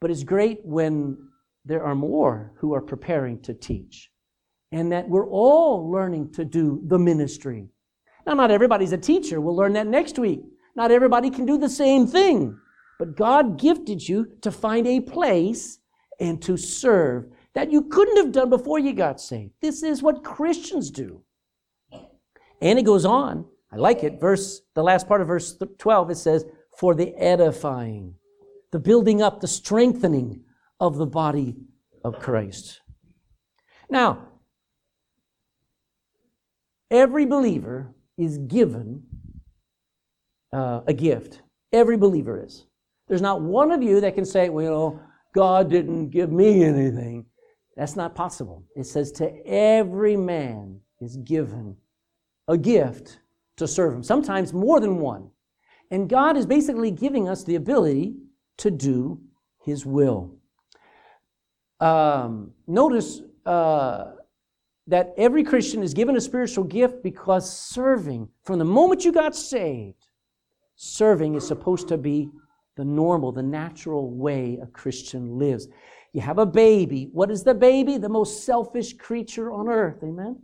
[0.00, 1.16] but it's great when
[1.66, 4.10] there are more who are preparing to teach.
[4.72, 7.68] And that we're all learning to do the ministry
[8.26, 9.40] now, not everybody's a teacher.
[9.40, 10.42] We'll learn that next week.
[10.74, 12.58] Not everybody can do the same thing.
[12.98, 15.78] But God gifted you to find a place
[16.18, 19.52] and to serve that you couldn't have done before you got saved.
[19.62, 21.22] This is what Christians do.
[22.60, 23.46] And it goes on.
[23.70, 24.20] I like it.
[24.20, 26.44] Verse, the last part of verse 12, it says,
[26.76, 28.14] for the edifying,
[28.72, 30.42] the building up, the strengthening
[30.80, 31.56] of the body
[32.04, 32.80] of Christ.
[33.88, 34.28] Now,
[36.90, 39.02] every believer is given
[40.52, 41.42] uh, a gift.
[41.72, 42.66] Every believer is.
[43.08, 45.00] There's not one of you that can say, well,
[45.34, 47.26] God didn't give me anything.
[47.76, 48.64] That's not possible.
[48.74, 51.76] It says, to every man is given
[52.48, 53.18] a gift
[53.58, 55.30] to serve him, sometimes more than one.
[55.90, 58.16] And God is basically giving us the ability
[58.58, 59.20] to do
[59.62, 60.36] his will.
[61.80, 64.12] Um, notice uh,
[64.86, 69.36] that every Christian is given a spiritual gift because serving, from the moment you got
[69.36, 70.06] saved,
[70.76, 72.30] serving is supposed to be
[72.76, 75.68] the normal, the natural way a Christian lives.
[76.12, 77.08] You have a baby.
[77.12, 77.98] What is the baby?
[77.98, 80.02] The most selfish creature on earth.
[80.02, 80.40] Amen?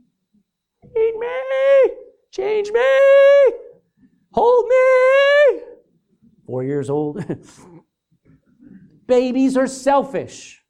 [0.83, 1.95] Feed me!
[2.31, 3.59] Change me!
[4.33, 5.63] Hold me!
[6.47, 7.25] Four years old.
[9.07, 10.62] Babies are selfish.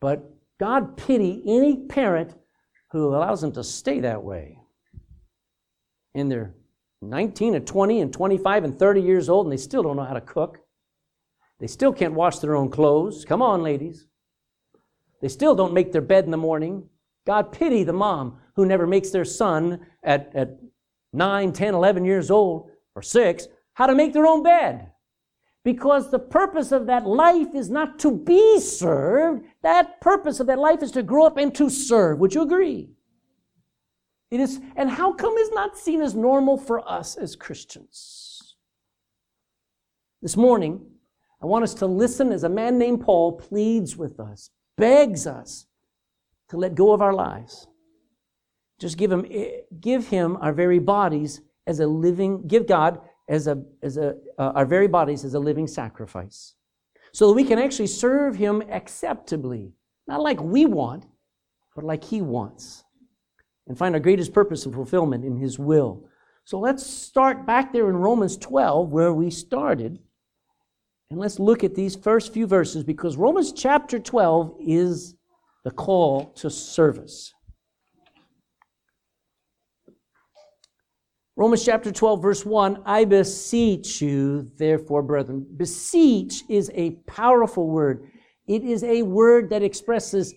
[0.00, 2.34] But God pity any parent
[2.92, 4.58] who allows them to stay that way.
[6.14, 6.54] And they're
[7.02, 10.14] 19 and 20 and 25 and 30 years old and they still don't know how
[10.14, 10.58] to cook.
[11.60, 13.24] They still can't wash their own clothes.
[13.24, 14.06] Come on, ladies.
[15.20, 16.88] They still don't make their bed in the morning.
[17.26, 20.58] God pity the mom who never makes their son at, at
[21.12, 24.90] 9, 10, 11 years old or 6 how to make their own bed
[25.66, 29.44] because the purpose of that life is not to be served.
[29.62, 32.20] That purpose of that life is to grow up and to serve.
[32.20, 32.90] Would you agree?
[34.30, 38.54] It is, and how come it's not seen as normal for us as Christians?
[40.22, 40.86] This morning,
[41.42, 45.66] I want us to listen as a man named Paul pleads with us, begs us
[46.50, 47.66] to let go of our lives.
[48.78, 53.46] Just give him, eh, give him our very bodies as a living, give God as
[53.46, 56.54] a, as a, uh, our very bodies as a living sacrifice.
[57.12, 59.72] So that we can actually serve him acceptably.
[60.06, 61.06] Not like we want
[61.76, 62.82] but like he wants.
[63.68, 66.08] And find our greatest purpose and fulfillment in his will.
[66.44, 69.98] So let's start back there in romans 12 where we started.
[71.10, 75.14] And let's look at these first few verses because romans chapter 12 is
[75.64, 77.32] the call to service
[81.38, 85.46] Romans chapter 12, verse 1 I beseech you, therefore, brethren.
[85.58, 88.08] Beseech is a powerful word.
[88.46, 90.34] It is a word that expresses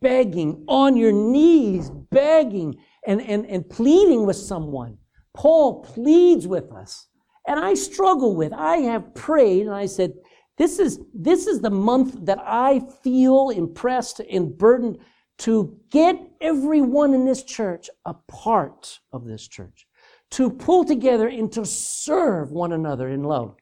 [0.00, 2.76] begging, on your knees, begging
[3.06, 4.98] and, and, and pleading with someone.
[5.32, 7.06] Paul pleads with us.
[7.46, 10.12] And I struggle with, I have prayed and I said,
[10.58, 14.98] this is, this is the month that I feel impressed and burdened
[15.38, 19.86] to get everyone in this church a part of this church
[20.32, 23.56] to pull together and to serve one another in love.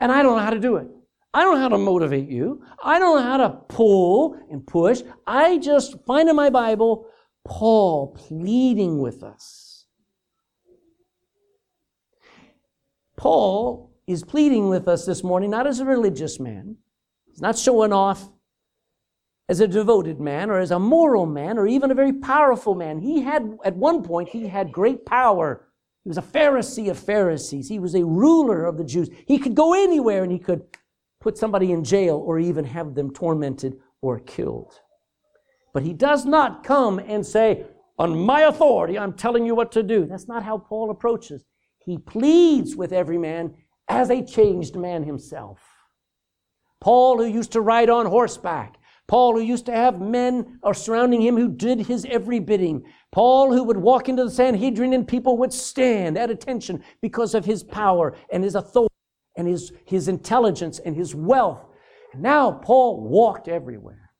[0.00, 0.88] And I don't know how to do it.
[1.34, 2.62] I don't know how to motivate you.
[2.82, 5.02] I don't know how to pull and push.
[5.26, 7.06] I just find in my Bible
[7.44, 9.86] Paul pleading with us.
[13.16, 16.76] Paul is pleading with us this morning, not as a religious man.
[17.26, 18.28] He's not showing off
[19.48, 22.98] as a devoted man or as a moral man or even a very powerful man.
[22.98, 25.68] He had, at one point, he had great power.
[26.04, 27.68] He was a Pharisee of Pharisees.
[27.68, 29.08] He was a ruler of the Jews.
[29.26, 30.62] He could go anywhere and he could
[31.20, 34.80] put somebody in jail or even have them tormented or killed.
[35.72, 37.66] But he does not come and say,
[37.98, 40.06] on my authority, I'm telling you what to do.
[40.06, 41.44] That's not how Paul approaches.
[41.78, 43.54] He pleads with every man
[43.88, 45.60] as a changed man himself.
[46.80, 51.36] Paul, who used to ride on horseback, Paul, who used to have men surrounding him
[51.36, 52.82] who did his every bidding.
[53.12, 57.44] Paul, who would walk into the Sanhedrin and people would stand at attention because of
[57.44, 58.94] his power and his authority
[59.36, 61.66] and his, his intelligence and his wealth.
[62.16, 64.10] now Paul walked everywhere.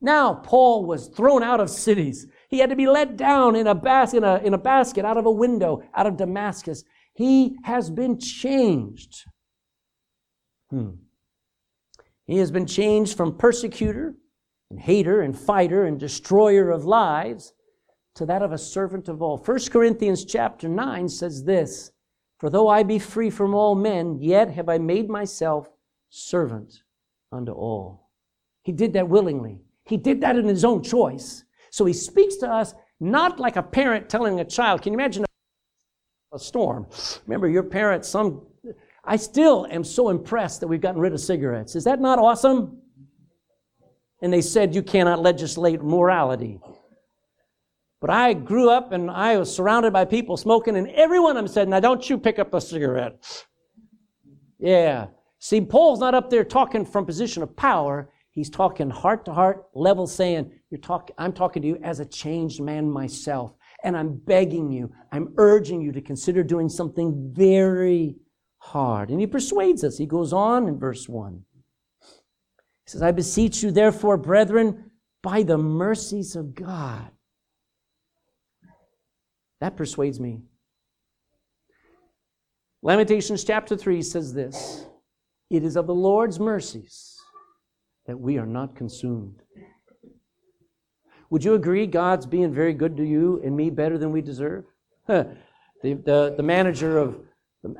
[0.00, 2.26] Now Paul was thrown out of cities.
[2.48, 5.18] He had to be let down in a, bas- in, a, in a basket out
[5.18, 6.84] of a window out of Damascus.
[7.14, 9.24] He has been changed.
[10.70, 10.90] Hmm.
[12.26, 14.14] He has been changed from persecutor
[14.70, 17.52] and hater and fighter and destroyer of lives
[18.18, 19.38] to that of a servant of all.
[19.38, 21.92] 1 Corinthians chapter 9 says this,
[22.38, 25.70] For though I be free from all men, yet have I made myself
[26.10, 26.82] servant
[27.30, 28.10] unto all.
[28.64, 29.60] He did that willingly.
[29.84, 31.44] He did that in his own choice.
[31.70, 34.82] So he speaks to us not like a parent telling a child.
[34.82, 35.24] Can you imagine
[36.32, 36.86] a storm?
[37.26, 38.42] Remember your parents, some
[39.04, 41.76] I still am so impressed that we've gotten rid of cigarettes.
[41.76, 42.82] Is that not awesome?
[44.20, 46.60] And they said you cannot legislate morality.
[48.00, 51.44] But I grew up and I was surrounded by people smoking, and every one of
[51.44, 53.24] them said, Now don't you pick up a cigarette.
[54.58, 55.06] Yeah.
[55.40, 58.10] See, Paul's not up there talking from position of power.
[58.30, 62.06] He's talking heart to heart, level, saying, You're talk- I'm talking to you as a
[62.06, 63.54] changed man myself.
[63.84, 68.16] And I'm begging you, I'm urging you to consider doing something very
[68.58, 69.10] hard.
[69.10, 69.96] And he persuades us.
[69.98, 71.44] He goes on in verse 1.
[72.00, 72.06] He
[72.86, 74.90] says, I beseech you, therefore, brethren,
[75.22, 77.10] by the mercies of God.
[79.60, 80.40] That persuades me.
[82.82, 84.86] Lamentations chapter 3 says this
[85.50, 87.16] It is of the Lord's mercies
[88.06, 89.42] that we are not consumed.
[91.30, 94.64] Would you agree God's being very good to you and me better than we deserve?
[95.06, 95.36] the,
[95.82, 97.20] the, the manager of,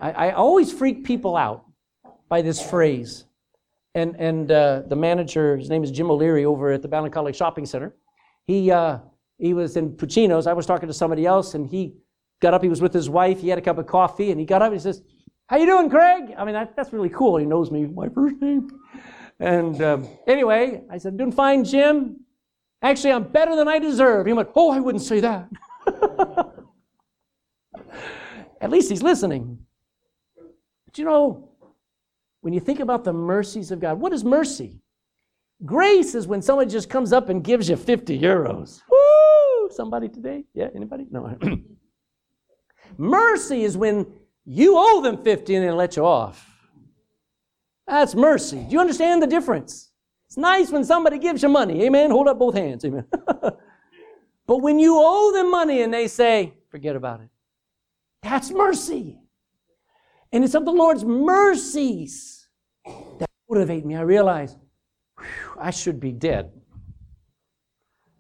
[0.01, 1.65] I, I, always freak people out
[2.29, 3.25] by this phrase.
[3.95, 7.65] And, and uh, the manager, his name is Jim O'Leary over at the Ballincollig Shopping
[7.65, 7.95] Center.
[8.47, 8.99] He, uh,
[9.39, 10.47] he was in Puccino's.
[10.47, 11.95] I was talking to somebody else, and he
[12.41, 12.63] got up.
[12.63, 13.41] He was with his wife.
[13.41, 15.03] He had a cup of coffee, and he got up and he says,
[15.49, 16.35] how you doing, Craig?
[16.37, 17.39] I mean, that, that's really cool.
[17.39, 18.71] He knows me, my first name.
[19.41, 22.21] And um, anyway, I said, doing fine, Jim.
[22.83, 24.27] Actually, I'm better than I deserve.
[24.27, 25.49] He went, oh, I wouldn't say that.
[28.61, 29.59] At least he's listening.
[30.85, 31.49] But you know,
[32.43, 34.81] when you think about the mercies of God, what is mercy?
[35.65, 38.81] Grace is when someone just comes up and gives you 50 euros.
[39.71, 40.45] Somebody today?
[40.55, 41.07] Yeah, anybody?
[41.11, 41.37] No.
[42.99, 44.07] mercy is when
[44.45, 46.47] you owe them 50 and they let you off.
[47.87, 48.59] That's mercy.
[48.59, 49.91] Do you understand the difference?
[50.27, 51.85] It's nice when somebody gives you money.
[51.85, 52.11] Amen.
[52.11, 52.85] Hold up both hands.
[52.85, 53.05] Amen.
[54.47, 57.29] but when you owe them money and they say, forget about it,
[58.23, 59.19] that's mercy.
[60.33, 62.49] And it's of the Lord's mercies
[63.19, 63.97] that motivate me.
[63.97, 64.57] I realize
[65.19, 65.27] whew,
[65.59, 66.53] I should be dead.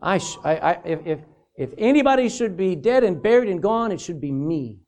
[0.00, 1.18] I, sh- I, I if, if,
[1.58, 4.78] if anybody should be dead and buried and gone, it should be me.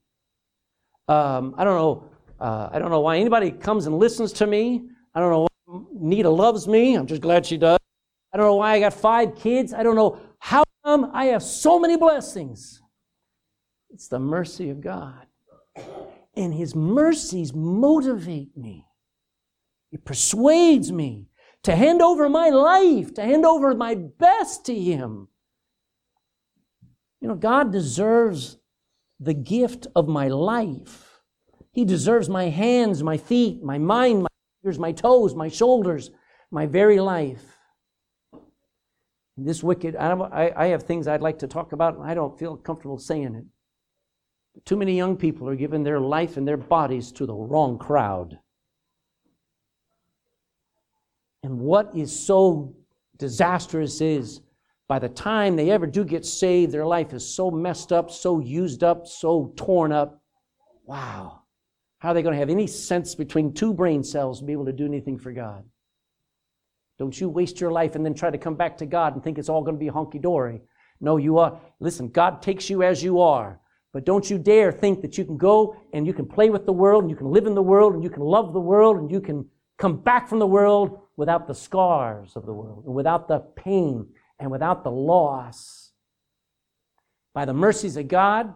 [1.09, 4.83] Um, I don't know uh, I don't know why anybody comes and listens to me.
[5.15, 6.95] I don't know why Nita loves me.
[6.95, 7.79] I'm just glad she does.
[8.33, 9.75] I don't know why I got five kids.
[9.75, 12.81] I don't know how come I have so many blessings.
[13.91, 15.27] It's the mercy of God.
[16.35, 18.87] And His mercies motivate me.
[19.93, 21.27] It persuades me
[21.65, 25.29] to hand over my life, to hand over my best to Him.
[27.21, 28.57] You know, God deserves
[29.19, 31.21] the gift of my life.
[31.73, 34.29] He deserves my hands, my feet, my mind, my
[34.63, 36.11] fingers, my toes, my shoulders,
[36.51, 37.45] my very life.
[39.37, 42.57] This wicked, I, I have things I'd like to talk about, and I don't feel
[42.57, 43.45] comfortable saying it.
[44.65, 48.39] Too many young people are giving their life and their bodies to the wrong crowd.
[51.43, 52.75] And what is so
[53.17, 54.41] disastrous is
[54.91, 58.41] by the time they ever do get saved, their life is so messed up, so
[58.41, 60.21] used up, so torn up.
[60.85, 61.43] Wow.
[62.01, 64.65] How are they going to have any sense between two brain cells to be able
[64.65, 65.63] to do anything for God?
[66.99, 69.39] Don't you waste your life and then try to come back to God and think
[69.39, 70.61] it's all going to be honky dory.
[71.01, 71.61] No, you are.
[71.79, 73.61] Listen, God takes you as you are,
[73.93, 76.73] But don't you dare think that you can go and you can play with the
[76.73, 79.09] world and you can live in the world and you can love the world and
[79.09, 83.29] you can come back from the world without the scars of the world and without
[83.29, 84.05] the pain
[84.41, 85.93] and without the loss.
[87.35, 88.53] By the mercies of God,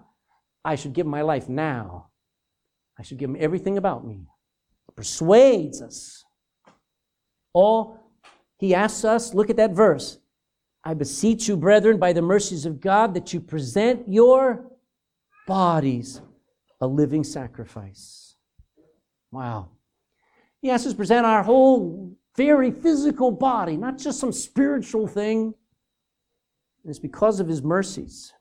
[0.64, 2.08] I should give my life now.
[2.98, 4.26] I should give him everything about me.
[4.88, 6.24] It persuades us.
[7.52, 8.00] All
[8.58, 10.18] he asks us, look at that verse.
[10.82, 14.70] I beseech you, brethren, by the mercies of God, that you present your
[15.46, 16.20] bodies
[16.80, 18.36] a living sacrifice.
[19.30, 19.70] Wow.
[20.60, 25.54] He asks us present our whole very physical body, not just some spiritual thing.
[26.84, 28.32] And it's because of his mercies.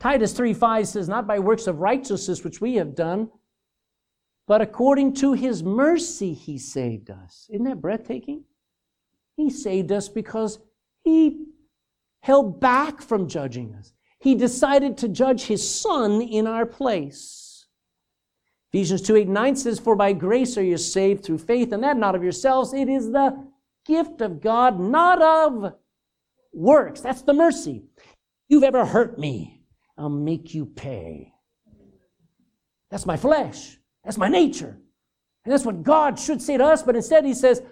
[0.00, 3.30] Titus 3 5 says, Not by works of righteousness which we have done,
[4.46, 7.48] but according to his mercy he saved us.
[7.50, 8.44] Isn't that breathtaking?
[9.36, 10.58] He saved us because
[11.04, 11.46] he
[12.20, 13.92] held back from judging us.
[14.18, 17.66] He decided to judge his son in our place.
[18.72, 21.96] Ephesians 2 8 9 says, For by grace are you saved through faith, and that
[21.96, 22.74] not of yourselves.
[22.74, 23.46] It is the
[23.86, 25.74] gift of God, not of
[26.56, 27.00] works.
[27.00, 27.84] That's the mercy.
[28.48, 29.62] You've ever hurt me,
[29.98, 31.32] I'll make you pay.
[32.90, 33.78] That's my flesh.
[34.04, 34.78] That's my nature.
[35.44, 37.62] And that's what God should say to us, but instead he says,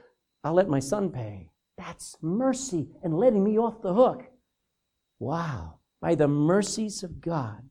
[0.42, 1.50] I'll let my son pay.
[1.78, 4.24] That's mercy and letting me off the hook.
[5.18, 5.80] Wow.
[6.00, 7.62] By the mercies of God.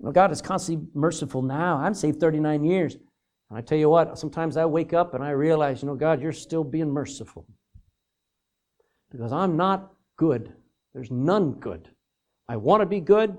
[0.00, 1.76] Know, God is constantly merciful now.
[1.78, 2.94] I'm saved 39 years.
[2.94, 6.20] And I tell you what, sometimes I wake up and I realize, you know, God,
[6.20, 7.46] you're still being merciful.
[9.14, 10.52] Because I'm not good.
[10.92, 11.88] There's none good.
[12.48, 13.38] I want to be good,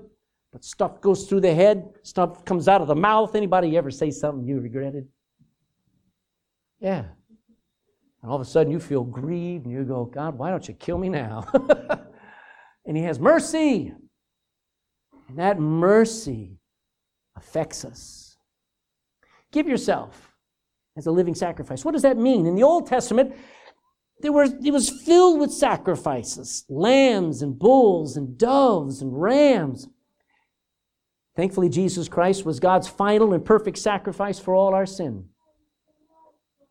[0.50, 3.34] but stuff goes through the head, stuff comes out of the mouth.
[3.34, 5.06] Anybody ever say something you regretted?
[6.80, 7.04] Yeah.
[8.22, 10.72] And all of a sudden you feel grieved and you go, God, why don't you
[10.72, 11.46] kill me now?
[12.86, 13.92] and He has mercy.
[15.28, 16.58] And that mercy
[17.36, 18.38] affects us.
[19.52, 20.32] Give yourself
[20.96, 21.84] as a living sacrifice.
[21.84, 22.46] What does that mean?
[22.46, 23.34] In the Old Testament,
[24.20, 29.88] there were, it was filled with sacrifices lambs and bulls and doves and rams.
[31.36, 35.26] Thankfully, Jesus Christ was God's final and perfect sacrifice for all our sin.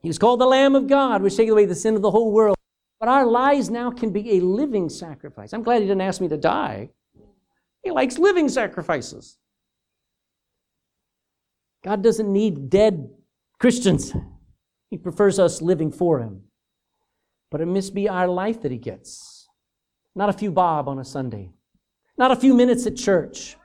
[0.02, 2.32] He was called the Lamb of God, which takes away the sin of the whole
[2.32, 2.56] world.
[3.00, 5.54] But our lives now can be a living sacrifice.
[5.54, 6.90] I'm glad he didn't ask me to die.
[7.84, 9.38] He likes living sacrifices.
[11.84, 13.12] God doesn't need dead
[13.60, 14.14] Christians.
[14.90, 16.42] He prefers us living for him.
[17.56, 19.48] But it must be our life that he gets.
[20.14, 21.52] Not a few bob on a Sunday.
[22.18, 23.56] Not a few minutes at church.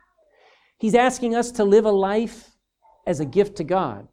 [0.79, 2.51] He's asking us to live a life
[3.05, 4.07] as a gift to God.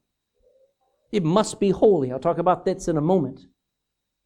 [1.12, 2.10] It must be holy.
[2.10, 3.38] I'll talk about this in a moment.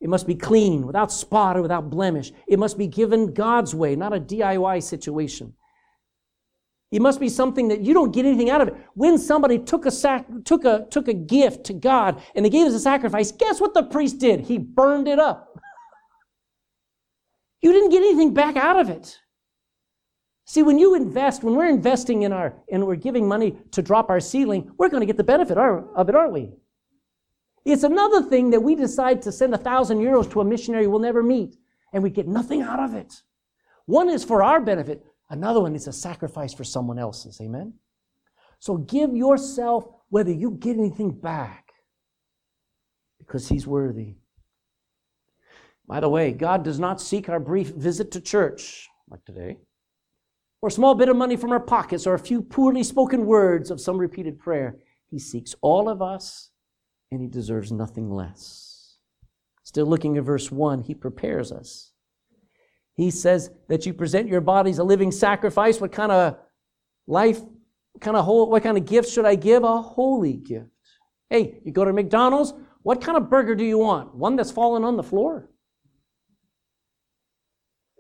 [0.00, 2.32] It must be clean, without spot or without blemish.
[2.48, 5.52] It must be given God's way, not a DIY situation.
[6.92, 8.74] It must be something that you don't get anything out of it.
[8.94, 12.66] When somebody took a, sac- took a, took a gift to God and they gave
[12.66, 14.40] us a sacrifice, guess what the priest did?
[14.40, 15.58] He burned it up.
[17.62, 19.18] you didn't get anything back out of it.
[20.44, 24.10] See, when you invest, when we're investing in our, and we're giving money to drop
[24.10, 26.52] our ceiling, we're going to get the benefit of it, aren't we?
[27.64, 30.98] It's another thing that we decide to send a thousand euros to a missionary we'll
[30.98, 31.56] never meet,
[31.94, 33.22] and we get nothing out of it.
[33.86, 37.40] One is for our benefit, another one is a sacrifice for someone else's.
[37.40, 37.74] Amen?
[38.60, 41.72] So give yourself whether you get anything back
[43.18, 44.14] because He's worthy.
[45.88, 49.58] By the way, God does not seek our brief visit to church like today,
[50.62, 53.70] or a small bit of money from our pockets, or a few poorly spoken words
[53.70, 54.78] of some repeated prayer.
[55.10, 56.50] He seeks all of us
[57.10, 58.96] and he deserves nothing less.
[59.64, 61.91] Still looking at verse 1, he prepares us.
[62.94, 65.80] He says that you present your bodies a living sacrifice.
[65.80, 66.38] What kind of
[67.06, 69.64] life, what kind of whole, what kind of gift should I give?
[69.64, 70.68] A holy gift.
[71.30, 74.14] Hey, you go to McDonald's, what kind of burger do you want?
[74.14, 75.48] One that's fallen on the floor?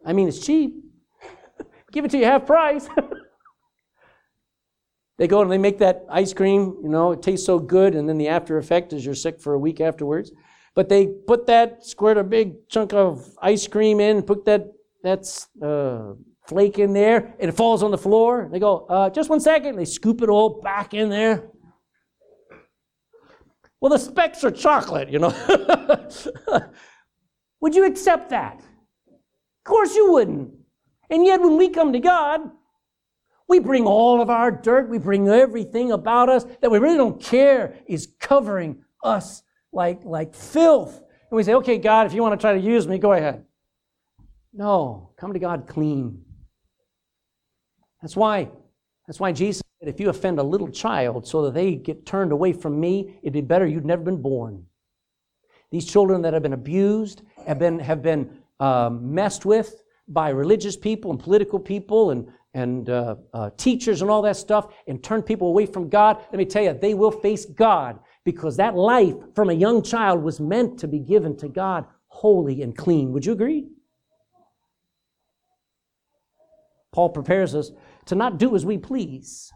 [0.04, 0.84] I mean, it's cheap.
[1.92, 2.88] Give it to you half price.
[5.22, 8.08] They go and they make that ice cream, you know, it tastes so good, and
[8.08, 10.32] then the after effect is you're sick for a week afterwards.
[10.74, 14.72] But they put that, squirt a big chunk of ice cream in, put that,
[15.02, 16.14] that's, uh,
[16.46, 18.48] flake in there, and it falls on the floor.
[18.50, 19.76] They go, uh, just one second.
[19.76, 21.50] They scoop it all back in there.
[23.80, 25.34] Well, the specks are chocolate, you know.
[27.60, 28.58] Would you accept that?
[28.60, 30.52] Of course you wouldn't.
[31.10, 32.40] And yet, when we come to God,
[33.48, 37.20] we bring all of our dirt, we bring everything about us that we really don't
[37.20, 39.42] care is covering us
[39.72, 40.96] like, like filth.
[40.96, 43.44] And we say, okay, God, if you want to try to use me, go ahead.
[44.52, 46.22] No, come to God clean.
[48.00, 48.50] That's why.
[49.06, 52.32] That's why Jesus said, if you offend a little child so that they get turned
[52.32, 54.64] away from me, it'd be better you'd never been born.
[55.70, 58.30] These children that have been abused, have been, have been
[58.60, 64.10] um, messed with by religious people and political people and, and uh, uh, teachers and
[64.10, 67.10] all that stuff and turn people away from God, let me tell you, they will
[67.10, 71.48] face God because that life from a young child was meant to be given to
[71.48, 73.10] God holy and clean.
[73.12, 73.68] Would you agree?
[76.92, 77.70] Paul prepares us
[78.06, 79.52] to not do as we please,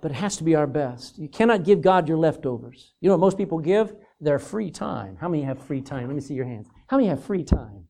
[0.00, 1.18] but it has to be our best.
[1.18, 2.94] You cannot give God your leftovers.
[3.00, 3.94] You know what most people give?
[4.20, 5.16] Their free time.
[5.20, 6.06] How many have free time?
[6.06, 6.68] Let me see your hands.
[6.88, 7.84] How many have free time?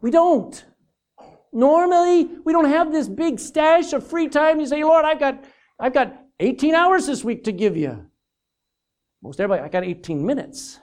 [0.00, 0.64] We don't.
[1.52, 4.60] Normally, we don't have this big stash of free time.
[4.60, 5.44] You say, Lord, I've got,
[5.78, 8.06] I've got 18 hours this week to give you.
[9.22, 10.80] Most everybody, I got 18 minutes.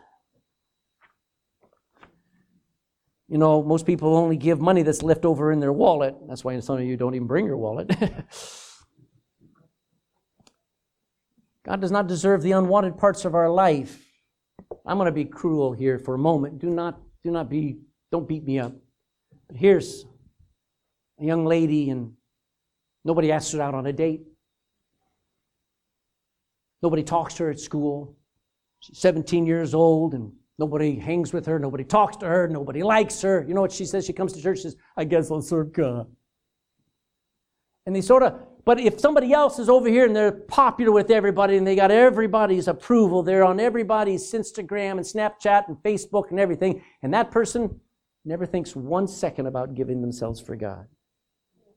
[3.30, 6.16] You know, most people only give money that's left over in their wallet.
[6.28, 7.88] That's why some of you don't even bring your wallet.
[11.64, 14.04] God does not deserve the unwanted parts of our life.
[14.84, 16.58] I'm going to be cruel here for a moment.
[16.58, 17.78] Do not, do not be,
[18.12, 18.74] don't beat me up.
[19.48, 20.06] But here's
[21.20, 22.14] a young lady, and
[23.06, 24.24] nobody asks her out on a date.
[26.82, 28.18] Nobody talks to her at school.
[28.80, 31.58] She's 17 years old, and Nobody hangs with her.
[31.58, 32.46] Nobody talks to her.
[32.50, 33.46] Nobody likes her.
[33.48, 34.06] You know what she says?
[34.06, 36.06] She comes to church says, I guess I'll serve God.
[37.86, 41.12] And they sort of, but if somebody else is over here and they're popular with
[41.12, 46.40] everybody and they got everybody's approval, they're on everybody's Instagram and Snapchat and Facebook and
[46.40, 47.80] everything, and that person
[48.26, 50.86] never thinks one second about giving themselves for God.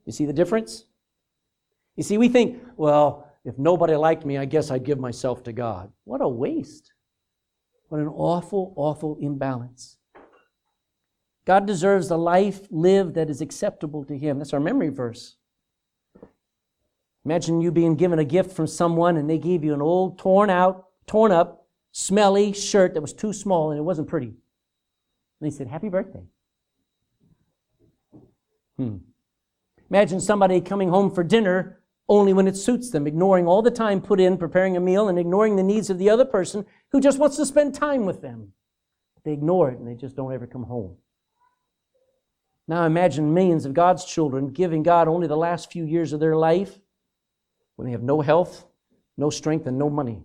[0.05, 0.85] You see the difference?
[1.95, 5.53] You see, we think, well, if nobody liked me, I guess I'd give myself to
[5.53, 5.91] God.
[6.03, 6.92] What a waste.
[7.93, 9.97] What an awful, awful imbalance.
[11.45, 14.39] God deserves a life lived that is acceptable to Him.
[14.39, 15.35] That's our memory verse.
[17.23, 20.49] Imagine you being given a gift from someone and they gave you an old, torn
[20.49, 24.29] out, torn up, smelly shirt that was too small and it wasn't pretty.
[24.29, 24.35] And
[25.41, 26.23] they said, Happy birthday.
[28.75, 28.97] Hmm.
[29.91, 31.82] Imagine somebody coming home for dinner
[32.13, 35.17] only when it suits them, ignoring all the time put in preparing a meal and
[35.17, 38.53] ignoring the needs of the other person who just wants to spend time with them.
[39.23, 40.95] They ignore it and they just don't ever come home.
[42.67, 46.35] Now imagine millions of God's children giving God only the last few years of their
[46.35, 46.77] life
[47.75, 48.65] when they have no health,
[49.17, 50.23] no strength, and no money.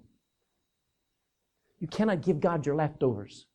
[1.80, 3.46] You cannot give God your leftovers.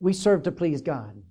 [0.00, 1.22] We serve to please God.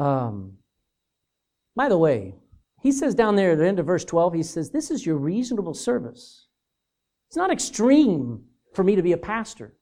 [0.00, 0.54] Um,
[1.76, 2.34] by the way,
[2.80, 5.16] he says down there at the end of verse 12, he says, This is your
[5.16, 6.46] reasonable service.
[7.28, 9.74] It's not extreme for me to be a pastor.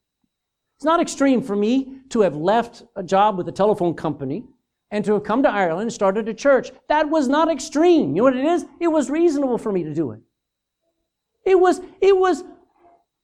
[0.75, 4.43] It's not extreme for me to have left a job with a telephone company
[4.91, 6.71] and to have come to Ireland and started a church.
[6.89, 8.09] That was not extreme.
[8.09, 8.65] You know what it is?
[8.81, 10.19] It was reasonable for me to do it.
[11.45, 12.43] It was, it was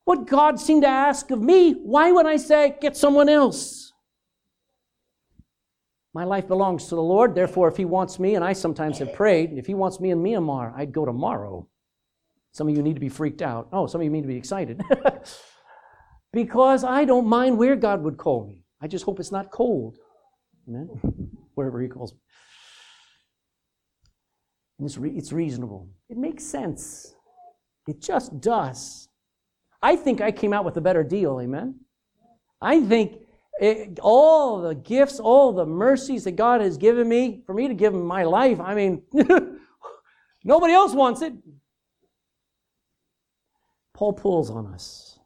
[0.05, 1.73] what God seemed to ask of me.
[1.73, 3.84] Why would I say, get someone else?
[6.15, 7.35] My life belongs to the Lord.
[7.35, 10.23] Therefore, if He wants me, and I sometimes have prayed, if He wants me in
[10.23, 11.67] Myanmar, I'd go tomorrow.
[12.53, 13.67] Some of you need to be freaked out.
[13.73, 14.81] Oh, some of you need to be excited.
[16.31, 18.63] because I don't mind where God would call me.
[18.81, 19.97] I just hope it's not cold.
[20.69, 20.87] Amen?
[21.55, 22.19] Wherever He calls me.
[24.79, 25.89] And it's, re- it's reasonable.
[26.09, 27.13] It makes sense.
[27.89, 29.09] It just does.
[29.81, 31.41] I think I came out with a better deal.
[31.41, 31.75] Amen?
[32.61, 33.24] I think
[33.59, 37.73] it, all the gifts, all the mercies that God has given me, for me to
[37.73, 39.01] give him my life, I mean,
[40.43, 41.33] nobody else wants it.
[43.93, 45.19] Paul pulls on us.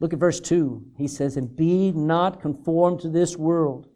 [0.00, 0.92] Look at verse 2.
[0.96, 3.88] He says, And be not conformed to this world,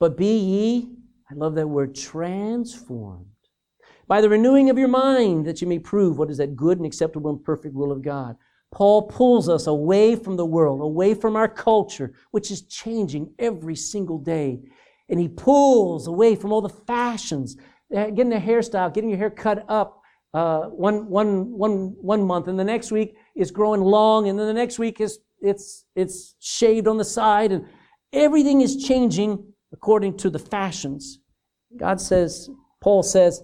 [0.00, 0.96] but be ye,
[1.30, 3.26] I love that word, transformed
[4.08, 6.86] by the renewing of your mind, that you may prove what is that good and
[6.86, 8.36] acceptable and perfect will of God.
[8.72, 13.76] Paul pulls us away from the world, away from our culture, which is changing every
[13.76, 14.60] single day.
[15.08, 17.56] And he pulls away from all the fashions,
[17.94, 20.02] uh, getting a hairstyle, getting your hair cut up
[20.34, 24.46] uh, one, one, one, one month, and the next week is growing long, and then
[24.46, 27.66] the next week is it's, it's shaved on the side, and
[28.12, 31.18] everything is changing according to the fashions.
[31.76, 32.48] God says,
[32.80, 33.42] Paul says,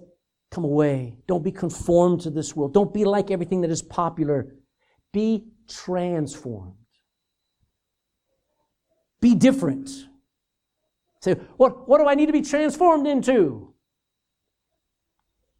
[0.50, 1.16] come away.
[1.26, 2.72] Don't be conformed to this world.
[2.72, 4.54] Don't be like everything that is popular.
[5.12, 6.74] Be transformed.
[9.20, 9.90] Be different.
[11.20, 13.74] Say, what, what do I need to be transformed into?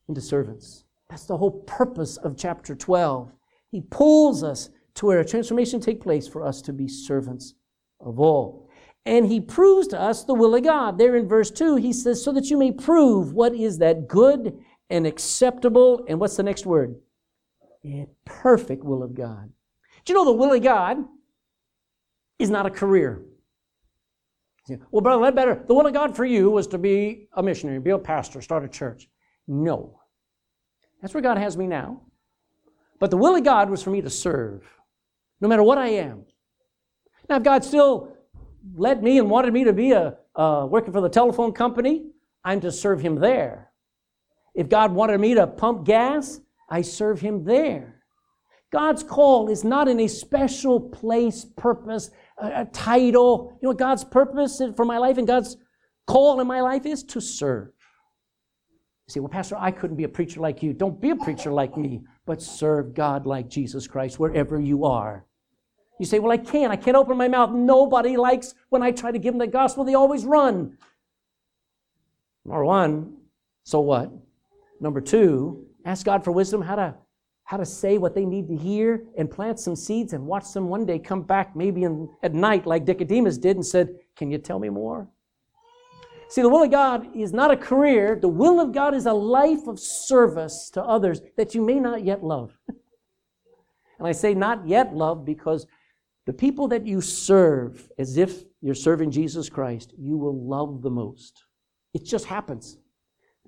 [0.09, 0.85] Into servants.
[1.11, 3.33] That's the whole purpose of chapter 12.
[3.71, 7.55] He pulls us to where a transformation take place for us to be servants
[8.01, 8.69] of all.
[9.07, 10.99] And he proves to us the will of God.
[10.99, 14.59] There in verse 2, he says, so that you may prove what is that good
[14.91, 16.97] and acceptable, and what's the next word?
[17.85, 19.51] A perfect will of God.
[20.05, 20.99] Do you know the will of God
[22.39, 23.23] is not a career?
[24.91, 25.65] Well, Brother that better.
[25.67, 28.65] the will of God for you was to be a missionary, be a pastor, start
[28.65, 29.09] a church.
[29.47, 30.01] No.
[31.01, 32.03] That's where God has me now.
[32.99, 34.69] But the will of God was for me to serve,
[35.41, 36.25] no matter what I am.
[37.29, 38.17] Now, if God still
[38.75, 42.07] led me and wanted me to be a uh, working for the telephone company,
[42.45, 43.73] I'm to serve Him there.
[44.55, 48.03] If God wanted me to pump gas, I serve Him there.
[48.71, 53.59] God's call is not in a special place, purpose, a, a title.
[53.61, 55.57] You know what God's purpose for my life and God's
[56.07, 57.69] call in my life is to serve.
[59.07, 60.75] You say, well, Pastor, I couldn't be a preacher like you.
[60.75, 65.25] Don't be a preacher like me, but serve God like Jesus Christ wherever you are.
[65.99, 66.71] You say, well, I can't.
[66.71, 67.51] I can't open my mouth.
[67.51, 69.85] Nobody likes when I try to give them the gospel.
[69.85, 70.77] They always run.
[72.45, 73.17] Number one,
[73.65, 74.13] so what?
[74.81, 76.95] Number two, ask God for wisdom how to
[77.45, 80.69] how to say what they need to hear and plant some seeds and watch them
[80.69, 84.37] one day come back maybe in, at night like Nicodemus did and said, Can you
[84.37, 85.09] tell me more?
[86.29, 88.19] See, the will of God is not a career.
[88.21, 92.05] The will of God is a life of service to others that you may not
[92.05, 92.53] yet love.
[92.69, 95.67] and I say not yet love because
[96.27, 100.91] the people that you serve as if you're serving Jesus Christ, you will love the
[100.91, 101.45] most.
[101.95, 102.78] It just happens.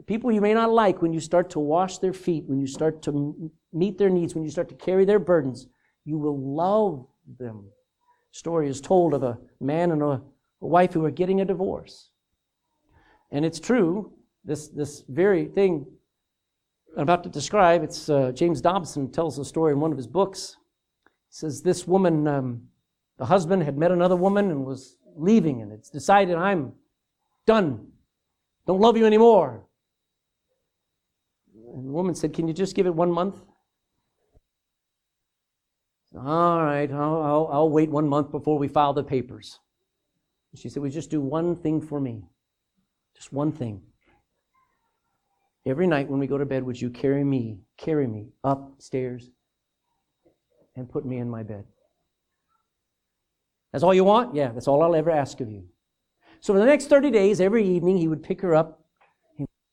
[0.06, 3.02] People you may not like, when you start to wash their feet, when you start
[3.02, 5.66] to meet their needs, when you start to carry their burdens,
[6.04, 7.06] you will love
[7.38, 7.64] them.
[8.32, 10.22] story is told of a man and a,
[10.62, 12.10] a wife who are getting a divorce.
[13.30, 14.12] And it's true,
[14.44, 15.86] this, this very thing
[16.96, 20.08] I'm about to describe, it's uh, James Dobson tells the story in one of his
[20.08, 20.56] books.
[21.04, 22.62] He says this woman, um,
[23.16, 26.72] the husband had met another woman and was leaving, and it's decided, I'm
[27.46, 27.86] done.
[28.66, 29.66] Don't love you anymore.
[31.74, 33.36] And the woman said, Can you just give it one month?
[36.16, 39.60] All right, I'll, I'll, I'll wait one month before we file the papers.
[40.54, 42.24] She said, Would just do one thing for me?
[43.14, 43.82] Just one thing.
[45.66, 49.30] Every night when we go to bed, would you carry me, carry me upstairs
[50.74, 51.64] and put me in my bed?
[53.72, 54.34] That's all you want?
[54.34, 55.64] Yeah, that's all I'll ever ask of you.
[56.40, 58.79] So for the next 30 days, every evening, he would pick her up,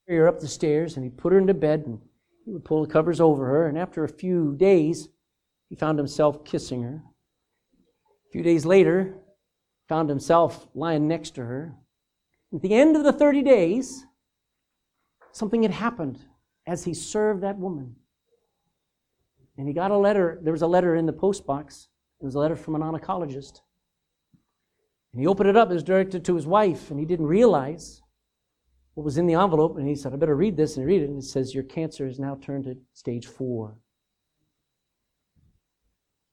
[0.08, 2.00] carry her up the stairs, and he'd put her into bed, and
[2.44, 3.68] he would pull the covers over her.
[3.68, 5.08] And after a few days,
[5.68, 7.02] he found himself kissing her.
[8.28, 9.14] A few days later,
[9.86, 11.74] found himself lying next to her.
[12.54, 14.06] At the end of the 30 days,
[15.32, 16.18] something had happened
[16.66, 17.96] as he served that woman.
[19.58, 20.38] And he got a letter.
[20.42, 21.88] There was a letter in the post box.
[22.20, 23.60] It was a letter from an oncologist.
[25.12, 25.70] And he opened it up.
[25.70, 28.00] It was directed to his wife, and he didn't realize
[28.98, 29.76] what was in the envelope.
[29.78, 30.76] And he said, I better read this.
[30.76, 33.76] And read it, and it says, Your cancer is now turned to stage four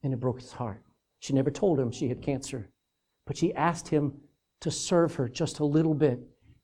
[0.01, 0.81] and it broke his heart.
[1.19, 2.69] She never told him she had cancer,
[3.27, 4.13] but she asked him
[4.61, 6.19] to serve her just a little bit,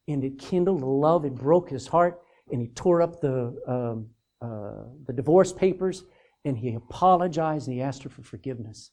[0.07, 1.23] and it kindled a love.
[1.23, 2.19] It broke his heart,
[2.51, 4.07] and he tore up the um,
[4.41, 6.03] uh, the divorce papers,
[6.45, 8.91] and he apologized and he asked her for forgiveness.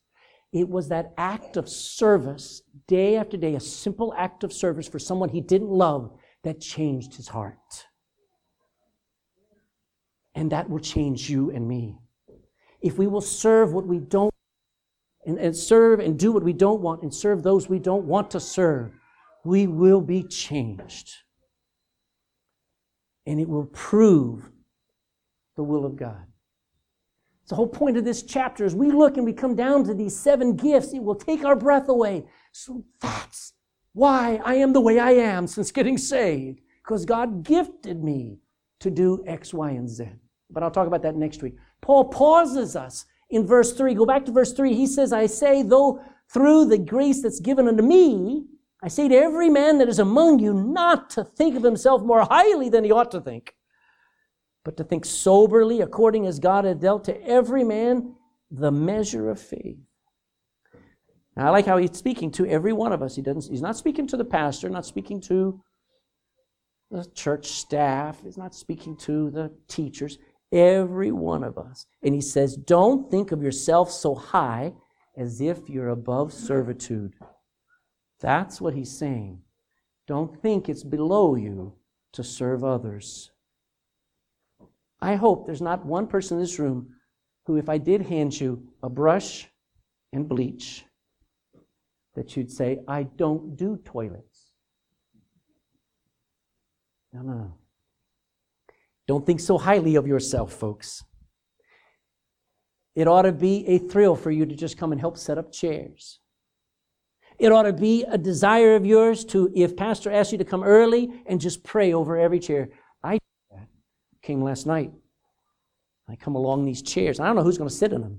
[0.53, 4.99] It was that act of service, day after day, a simple act of service for
[4.99, 7.87] someone he didn't love, that changed his heart.
[10.35, 11.99] And that will change you and me.
[12.81, 14.33] If we will serve what we don't
[15.27, 18.31] and, and serve and do what we don't want and serve those we don't want
[18.31, 18.93] to serve,
[19.45, 21.11] we will be changed.
[23.27, 24.49] And it will prove
[25.57, 26.25] the will of God.
[27.43, 28.65] It's the whole point of this chapter.
[28.65, 31.57] As we look and we come down to these seven gifts, it will take our
[31.57, 32.27] breath away.
[32.53, 33.55] So that's
[33.99, 36.61] why I am the way I am since getting saved.
[36.83, 38.39] Because God gifted me
[38.81, 40.09] to do X, Y, and Z.
[40.51, 41.57] But I'll talk about that next week.
[41.81, 43.95] Paul pauses us in verse 3.
[43.95, 44.75] Go back to verse 3.
[44.75, 46.01] He says, I say, though
[46.33, 48.47] through the grace that's given unto me,
[48.83, 52.23] I say to every man that is among you not to think of himself more
[52.23, 53.57] highly than he ought to think,
[54.65, 58.15] but to think soberly according as God hath dealt to every man
[58.51, 59.88] the measure of faith.
[61.39, 63.15] Now, I like how he's speaking to every one of us.
[63.15, 65.63] He doesn't, he's not speaking to the pastor, not speaking to
[66.91, 70.19] the church staff, he's not speaking to the teachers.
[70.51, 71.87] Every one of us.
[72.03, 74.73] And he says, Don't think of yourself so high
[75.17, 77.15] as if you're above servitude.
[78.19, 79.41] That's what he's saying.
[80.09, 81.75] Don't think it's below you
[82.15, 83.31] to serve others.
[85.01, 86.97] I hope there's not one person in this room
[87.47, 89.49] who, if I did hand you a brush
[90.13, 90.85] and bleach,
[92.19, 94.51] that you'd say, I don't do toilets.
[97.13, 97.55] No, no, no.
[99.07, 101.05] Don't think so highly of yourself, folks.
[102.97, 105.53] It ought to be a thrill for you to just come and help set up
[105.53, 106.19] chairs.
[107.39, 110.65] It ought to be a desire of yours to, if pastor asks you to come
[110.65, 112.71] early and just pray over every chair.
[113.05, 113.21] I
[114.23, 114.91] came last night.
[116.09, 117.21] I come along these chairs.
[117.21, 118.19] I don't know who's going to sit in them.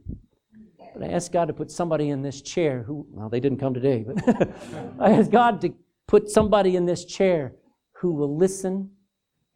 [0.93, 3.73] But I asked God to put somebody in this chair who, well, they didn't come
[3.73, 4.49] today, but
[4.99, 5.73] I asked God to
[6.07, 7.53] put somebody in this chair
[7.93, 8.89] who will listen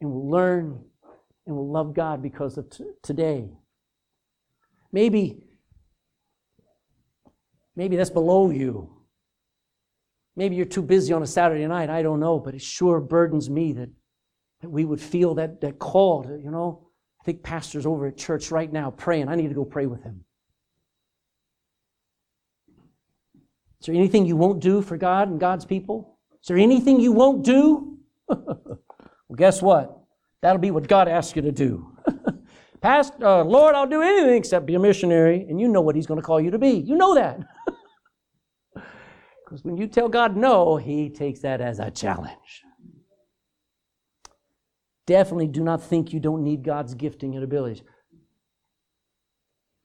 [0.00, 0.80] and will learn
[1.46, 3.50] and will love God because of t- today.
[4.92, 5.42] Maybe,
[7.74, 8.90] maybe that's below you.
[10.36, 11.90] Maybe you're too busy on a Saturday night.
[11.90, 13.90] I don't know, but it sure burdens me that,
[14.62, 16.88] that we would feel that, that call to, you know,
[17.20, 19.28] I think pastor's over at church right now praying.
[19.28, 20.24] I need to go pray with him.
[23.84, 26.16] Is there anything you won't do for God and God's people?
[26.40, 27.98] Is there anything you won't do?
[28.28, 28.78] well,
[29.36, 29.98] guess what?
[30.40, 31.94] That'll be what God asks you to do.
[32.80, 36.06] Past, uh, Lord, I'll do anything except be a missionary, and you know what He's
[36.06, 36.70] going to call you to be.
[36.70, 37.40] You know that.
[39.44, 42.62] Because when you tell God no, He takes that as a challenge.
[45.06, 47.82] Definitely do not think you don't need God's gifting and abilities.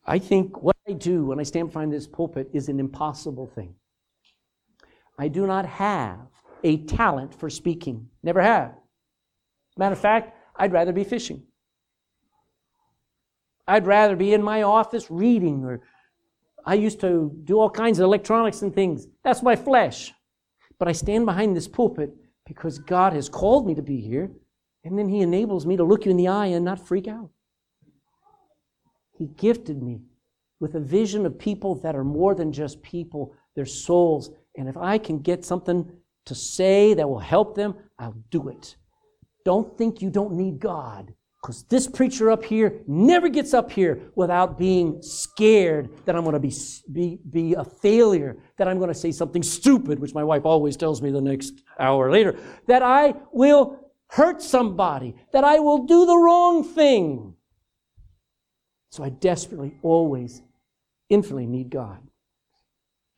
[0.05, 3.75] I think what I do when I stand behind this pulpit is an impossible thing.
[5.19, 6.19] I do not have
[6.63, 8.09] a talent for speaking.
[8.23, 8.73] Never have.
[9.77, 11.43] Matter of fact, I'd rather be fishing.
[13.67, 15.81] I'd rather be in my office reading or
[16.65, 19.07] I used to do all kinds of electronics and things.
[19.23, 20.13] That's my flesh.
[20.77, 22.11] But I stand behind this pulpit
[22.45, 24.31] because God has called me to be here,
[24.83, 27.29] and then He enables me to look you in the eye and not freak out.
[29.17, 30.01] He gifted me
[30.59, 34.31] with a vision of people that are more than just people, they're souls.
[34.59, 35.89] And if I can get something
[36.25, 38.75] to say that will help them, I'll do it.
[39.45, 41.13] Don't think you don't need God.
[41.41, 46.33] Because this preacher up here never gets up here without being scared that I'm going
[46.33, 46.53] to be,
[46.91, 50.75] be, be a failure, that I'm going to say something stupid, which my wife always
[50.75, 52.37] tells me the next hour later,
[52.67, 57.35] that I will hurt somebody, that I will do the wrong thing.
[58.91, 60.41] So I desperately, always,
[61.07, 62.08] infinitely need God.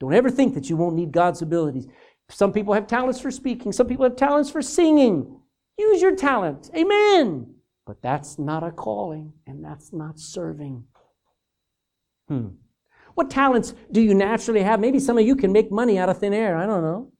[0.01, 1.85] Don't ever think that you won't need God's abilities.
[2.27, 5.39] Some people have talents for speaking, some people have talents for singing.
[5.77, 6.71] Use your talent.
[6.75, 7.53] Amen.
[7.85, 10.85] But that's not a calling, and that's not serving.
[12.27, 12.47] Hmm.
[13.13, 14.79] What talents do you naturally have?
[14.79, 16.57] Maybe some of you can make money out of thin air.
[16.57, 17.11] I don't know.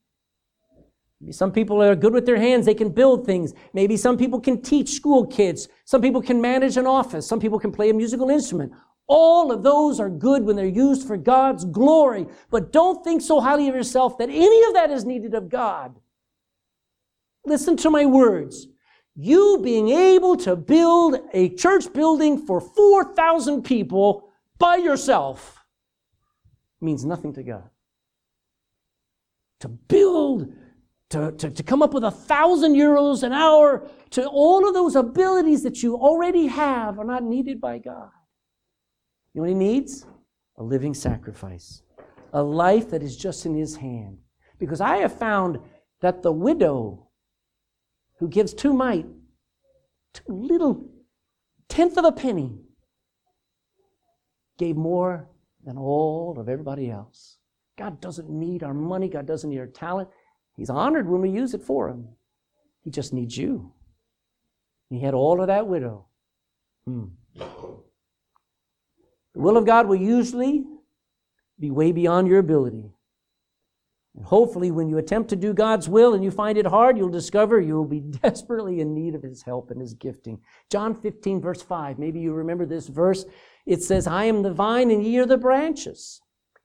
[1.20, 2.66] Maybe some people are good with their hands.
[2.66, 3.54] They can build things.
[3.74, 5.68] Maybe some people can teach school kids.
[5.86, 7.28] Some people can manage an office.
[7.28, 8.72] Some people can play a musical instrument.
[9.08, 12.28] All of those are good when they're used for God's glory.
[12.50, 16.00] But don't think so highly of yourself that any of that is needed of God.
[17.46, 18.68] Listen to my words.
[19.16, 25.58] You being able to build a church building for 4,000 people by yourself
[26.80, 27.70] means nothing to God.
[29.60, 30.54] To build,
[31.10, 34.96] to, to, to come up with a thousand euros an hour, to all of those
[34.96, 38.10] abilities that you already have are not needed by God.
[39.34, 40.06] You know what he needs?
[40.58, 41.84] A living sacrifice,
[42.34, 44.18] a life that is just in his hand.
[44.60, 45.60] Because I have found
[46.02, 47.08] that the widow
[48.20, 49.08] who gives two mite,
[50.14, 50.90] two little
[51.70, 52.60] tenth of a penny,
[54.58, 55.28] gave more
[55.64, 57.38] than all of everybody else.
[57.78, 60.10] God doesn't need our money, God doesn't need our talent.
[60.56, 62.10] He's honored when we use it for Him.
[62.84, 63.72] He just needs you.
[64.90, 66.06] He had all of that widow.
[66.86, 67.06] Hmm.
[69.34, 70.66] The will of God will usually
[71.60, 72.92] be way beyond your ability.
[74.16, 77.10] And hopefully, when you attempt to do God's will and you find it hard, you'll
[77.10, 80.42] discover you will be desperately in need of His help and His gifting.
[80.70, 81.98] John 15, verse 5.
[81.98, 83.26] Maybe you remember this verse.
[83.66, 86.22] It says, I am the vine and ye are the branches.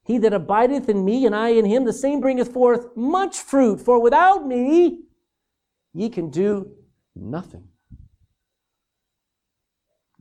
[0.07, 3.81] He that abideth in me and I in him, the same bringeth forth much fruit.
[3.81, 5.01] For without me,
[5.93, 6.71] ye can do
[7.17, 7.69] nothing.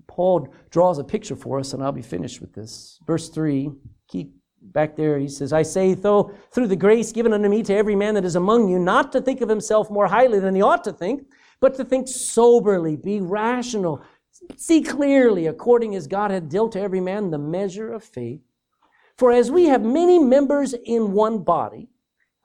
[0.08, 2.99] Paul draws a picture for us, and I'll be finished with this.
[3.06, 3.72] Verse 3,
[4.08, 7.76] keep back there, he says, I say, though through the grace given unto me to
[7.76, 10.62] every man that is among you, not to think of himself more highly than he
[10.62, 11.24] ought to think,
[11.60, 14.03] but to think soberly, be rational,
[14.58, 18.41] see clearly, according as God hath dealt to every man the measure of faith.
[19.18, 21.88] For as we have many members in one body,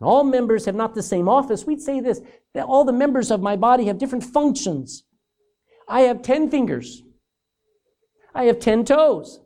[0.01, 2.21] and all members have not the same office, we'd say this,
[2.55, 5.05] that all the members of my body have different functions.
[5.89, 7.03] I have 10 fingers.
[8.35, 9.41] I have 10 toes.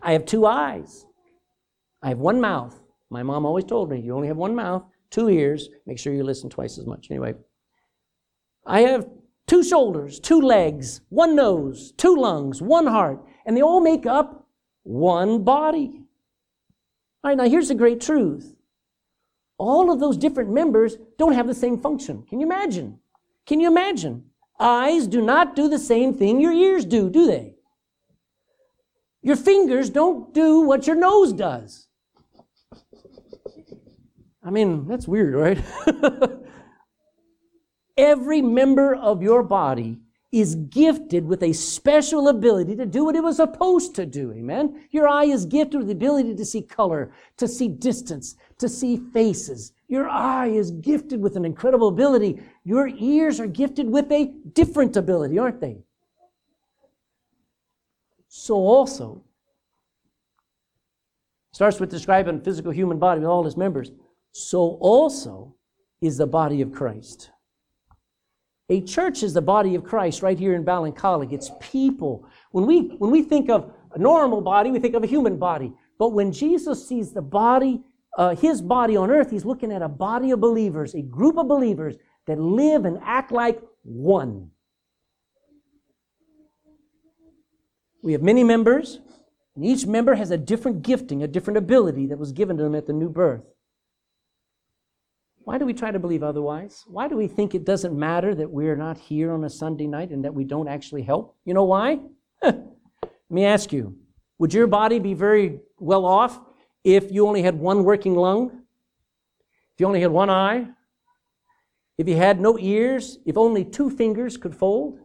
[0.00, 1.06] I have two eyes.
[2.02, 2.80] I have one mouth.
[3.10, 5.68] My mom always told me, you only have one mouth, two ears.
[5.86, 7.08] Make sure you listen twice as much.
[7.10, 7.34] Anyway,
[8.66, 9.08] I have
[9.46, 14.46] two shoulders, two legs, one nose, two lungs, one heart, and they all make up
[14.82, 16.02] one body.
[17.22, 18.54] All right, now here's the great truth.
[19.58, 22.24] All of those different members don't have the same function.
[22.28, 22.98] Can you imagine?
[23.46, 24.24] Can you imagine?
[24.58, 27.54] Eyes do not do the same thing your ears do, do they?
[29.22, 31.86] Your fingers don't do what your nose does.
[34.44, 35.64] I mean, that's weird, right?
[37.96, 40.00] Every member of your body
[40.32, 44.32] is gifted with a special ability to do what it was supposed to do.
[44.32, 44.86] Amen.
[44.90, 48.96] Your eye is gifted with the ability to see color, to see distance, to see
[49.12, 49.72] faces.
[49.88, 52.40] Your eye is gifted with an incredible ability.
[52.64, 55.84] Your ears are gifted with a different ability, aren't they?
[58.34, 59.22] So also,
[61.52, 63.92] starts with describing physical human body with all its members.
[64.30, 65.54] So also
[66.00, 67.28] is the body of Christ.
[68.70, 71.30] A church is the body of Christ right here in Ballincollig.
[71.30, 72.26] It's people.
[72.52, 75.70] When we, when we think of a normal body, we think of a human body.
[75.98, 77.82] But when Jesus sees the body,
[78.16, 81.48] uh, his body on earth, he's looking at a body of believers, a group of
[81.48, 84.50] believers that live and act like one.
[88.02, 89.00] We have many members,
[89.54, 92.74] and each member has a different gifting, a different ability that was given to them
[92.74, 93.44] at the new birth.
[95.44, 96.84] Why do we try to believe otherwise?
[96.86, 100.10] Why do we think it doesn't matter that we're not here on a Sunday night
[100.10, 101.36] and that we don't actually help?
[101.44, 102.00] You know why?
[102.42, 102.64] Let
[103.30, 103.96] me ask you
[104.38, 106.40] would your body be very well off
[106.84, 108.62] if you only had one working lung?
[109.74, 110.66] If you only had one eye?
[111.98, 113.18] If you had no ears?
[113.24, 114.98] If only two fingers could fold?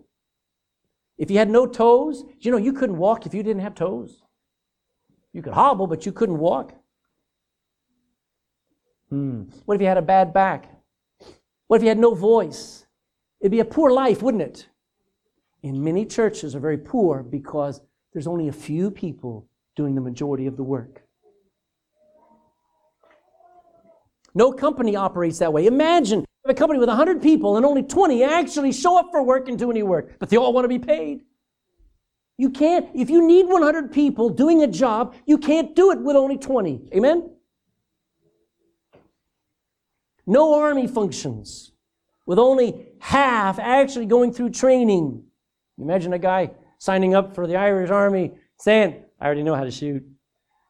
[1.18, 2.24] If you had no toes?
[2.40, 4.22] You know, you couldn't walk if you didn't have toes.
[5.34, 6.74] You could hobble, but you couldn't walk.
[9.10, 9.44] Hmm.
[9.66, 10.70] What if you had a bad back?
[11.68, 12.86] What if you had no voice?
[13.40, 14.68] It'd be a poor life, wouldn't it?
[15.64, 17.82] And many churches are very poor because
[18.14, 21.04] there's only a few people doing the majority of the work.
[24.34, 25.66] No company operates that way.
[25.66, 29.58] Imagine a company with 100 people and only 20 actually show up for work and
[29.58, 31.22] do any work, but they all want to be paid.
[32.38, 36.16] You can't, if you need 100 people doing a job, you can't do it with
[36.16, 36.90] only 20.
[36.94, 37.32] Amen?
[40.26, 41.72] No army functions
[42.26, 45.24] with only half actually going through training.
[45.80, 49.72] Imagine a guy signing up for the Irish Army saying, I already know how to
[49.72, 50.04] shoot.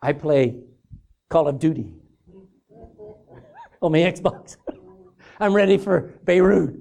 [0.02, 0.62] I play
[1.30, 1.92] Call of Duty
[3.82, 4.58] on my Xbox.
[5.40, 6.76] I'm ready for Beirut.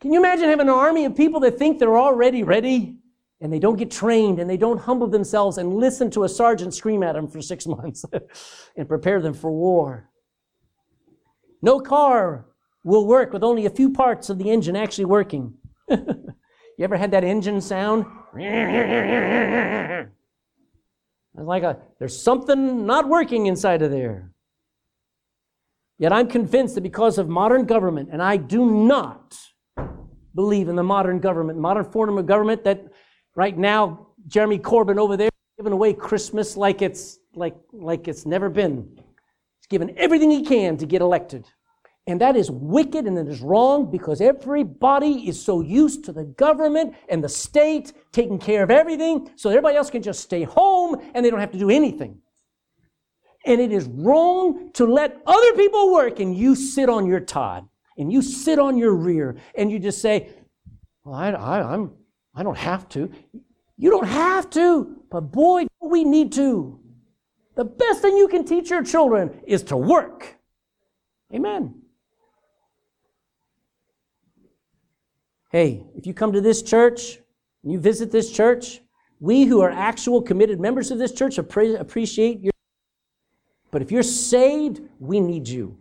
[0.00, 2.98] Can you imagine having an army of people that think they're already ready
[3.40, 6.74] and they don't get trained and they don't humble themselves and listen to a sergeant
[6.74, 8.04] scream at them for six months
[8.76, 10.10] and prepare them for war?
[11.62, 12.46] No car
[12.84, 15.54] will work with only a few parts of the engine actually working.
[15.88, 16.34] you
[16.80, 18.06] ever had that engine sound?
[21.38, 24.32] It's like a, there's something not working inside of there.
[25.98, 29.38] Yet I'm convinced that because of modern government, and I do not
[30.34, 32.84] believe in the modern government, modern form of government that
[33.34, 38.50] right now Jeremy Corbyn over there giving away Christmas like it's like like it's never
[38.50, 38.88] been.
[38.96, 41.46] He's given everything he can to get elected.
[42.08, 46.24] And that is wicked and it is wrong because everybody is so used to the
[46.24, 50.96] government and the state taking care of everything so everybody else can just stay home
[51.14, 52.20] and they don't have to do anything.
[53.46, 57.66] And it is wrong to let other people work and you sit on your Todd
[57.96, 60.30] and you sit on your rear and you just say,
[61.04, 61.92] well, I, I, I'm,
[62.34, 63.10] I don't have to.
[63.78, 66.80] You don't have to, but boy, we need to.
[67.54, 70.36] The best thing you can teach your children is to work.
[71.32, 71.82] Amen.
[75.50, 77.18] Hey, if you come to this church,
[77.62, 78.80] you visit this church,
[79.20, 82.52] we who are actual committed members of this church appreciate your.
[83.76, 85.76] But if you're saved, we need you.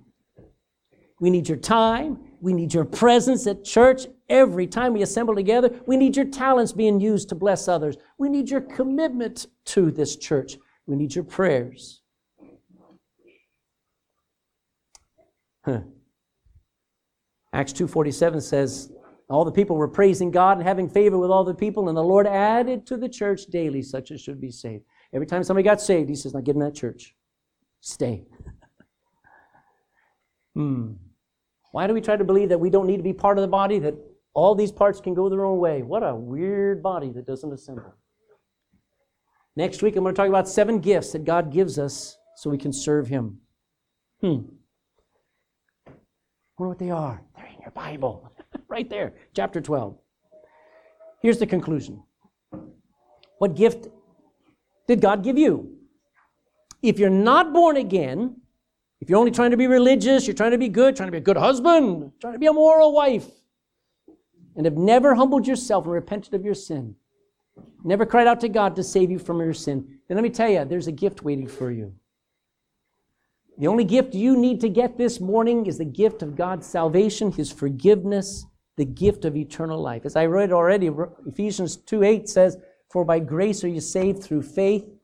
[1.21, 2.19] We need your time.
[2.41, 5.69] We need your presence at church every time we assemble together.
[5.85, 7.95] We need your talents being used to bless others.
[8.17, 10.57] We need your commitment to this church.
[10.85, 12.01] We need your prayers.
[15.63, 15.83] Huh.
[17.53, 18.91] Acts 2:47 says,
[19.29, 22.03] all the people were praising God and having favor with all the people, and the
[22.03, 24.83] Lord added to the church daily such as should be saved.
[25.13, 27.15] Every time somebody got saved, he says, Now get in that church.
[27.85, 28.23] Stay.
[30.55, 30.93] hmm.
[31.71, 33.47] Why do we try to believe that we don't need to be part of the
[33.47, 33.93] body, that
[34.33, 35.83] all these parts can go their own way?
[35.83, 37.93] What a weird body that doesn't assemble.
[39.55, 42.57] Next week, I'm going to talk about seven gifts that God gives us so we
[42.57, 43.37] can serve Him.
[44.19, 44.39] Hmm.
[45.87, 45.91] I
[46.57, 47.21] wonder what they are.
[47.35, 48.31] They're in your Bible,
[48.67, 49.95] right there, chapter 12.
[51.21, 52.01] Here's the conclusion
[53.37, 53.89] What gift
[54.87, 55.74] did God give you?
[56.89, 58.41] If you're not born again,
[59.01, 61.17] if you're only trying to be religious, you're trying to be good, trying to be
[61.17, 63.27] a good husband, trying to be a moral wife,
[64.55, 66.95] and have never humbled yourself and repented of your sin,
[67.83, 70.49] never cried out to God to save you from your sin, then let me tell
[70.49, 71.93] you, there's a gift waiting for you.
[73.57, 77.31] The only gift you need to get this morning is the gift of God's salvation,
[77.31, 80.05] His forgiveness, the gift of eternal life.
[80.05, 80.89] As I read already,
[81.25, 82.57] Ephesians 2 8 says,
[82.91, 84.94] For by grace are you saved through faith.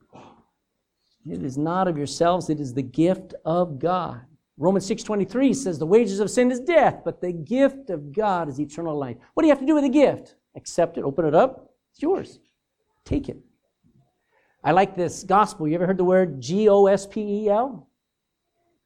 [1.28, 4.22] It is not of yourselves, it is the gift of God.
[4.58, 8.60] Romans 6:23 says the wages of sin is death, but the gift of God is
[8.60, 9.16] eternal life.
[9.34, 10.36] What do you have to do with the gift?
[10.54, 11.74] Accept it, open it up.
[11.92, 12.40] It's yours.
[13.04, 13.38] Take it.
[14.64, 15.66] I like this gospel.
[15.66, 17.88] You ever heard the word G O S P E L?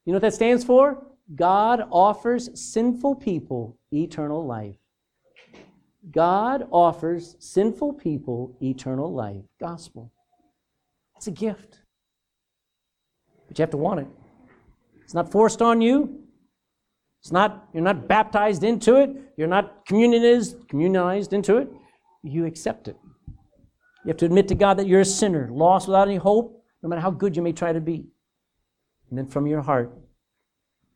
[0.05, 1.05] You know what that stands for?
[1.35, 4.77] God offers sinful people eternal life.
[6.11, 9.43] God offers sinful people eternal life.
[9.59, 10.11] Gospel.
[11.17, 11.81] It's a gift.
[13.47, 14.07] But you have to want it.
[15.03, 16.19] It's not forced on you.
[17.21, 19.09] It's not, you're not baptized into it.
[19.37, 21.69] You're not communionized, communionized into it.
[22.23, 22.97] You accept it.
[24.03, 26.89] You have to admit to God that you're a sinner, lost without any hope, no
[26.89, 28.05] matter how good you may try to be.
[29.09, 29.97] And then from your heart,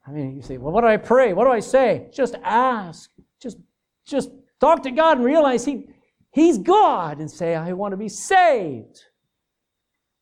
[0.05, 1.33] I mean, you say, well, what do I pray?
[1.33, 2.07] What do I say?
[2.13, 3.09] Just ask.
[3.41, 3.57] Just,
[4.05, 5.87] just talk to God and realize he,
[6.31, 9.03] He's God and say, I want to be saved.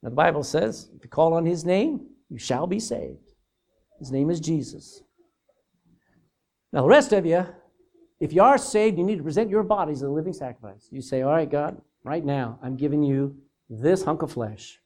[0.02, 3.34] Now, the Bible says, if you call on His name, you shall be saved.
[3.98, 5.04] His name is Jesus.
[6.72, 7.46] Now, the rest of you,
[8.20, 10.88] if you are saved, you need to present your bodies as a living sacrifice.
[10.92, 13.36] You say, All right, God, right now, I'm giving you
[13.70, 14.80] this hunk of flesh.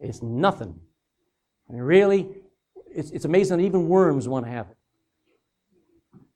[0.00, 0.78] It's nothing.
[1.68, 2.28] And really,
[2.94, 4.76] it's, it's amazing that even worms want to have it.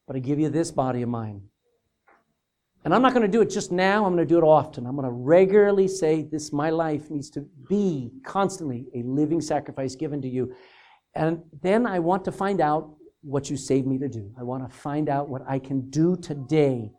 [0.06, 1.42] But I give you this body of mine.
[2.84, 4.86] And I'm not going to do it just now, I'm going to do it often.
[4.86, 9.94] I'm going to regularly say, This, my life needs to be constantly a living sacrifice
[9.94, 10.54] given to you.
[11.14, 14.32] And then I want to find out what you saved me to do.
[14.38, 16.92] I want to find out what I can do today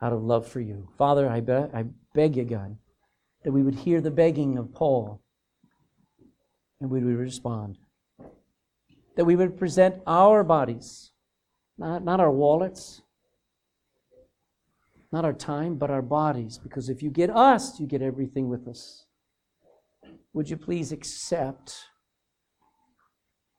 [0.00, 0.88] out of love for you.
[0.96, 1.84] Father, I, be- I
[2.14, 2.76] beg you, God,
[3.44, 5.20] that we would hear the begging of Paul
[6.80, 7.78] and we would respond.
[9.16, 11.10] That we would present our bodies,
[11.76, 13.02] not, not our wallets,
[15.12, 16.58] not our time, but our bodies.
[16.58, 19.06] Because if you get us, you get everything with us.
[20.32, 21.76] Would you please accept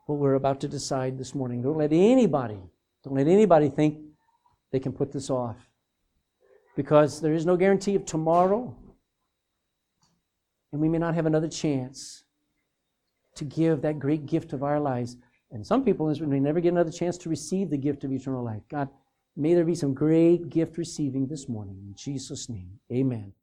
[0.05, 1.61] what we're about to decide this morning?
[1.61, 2.59] Don't let anybody,
[3.03, 3.99] don't let anybody think
[4.71, 5.57] they can put this off.
[6.75, 8.75] Because there is no guarantee of tomorrow.
[10.71, 12.23] And we may not have another chance
[13.35, 15.17] to give that great gift of our lives.
[15.51, 18.61] And some people may never get another chance to receive the gift of eternal life.
[18.69, 18.87] God,
[19.35, 21.77] may there be some great gift receiving this morning.
[21.87, 23.33] In Jesus' name, amen.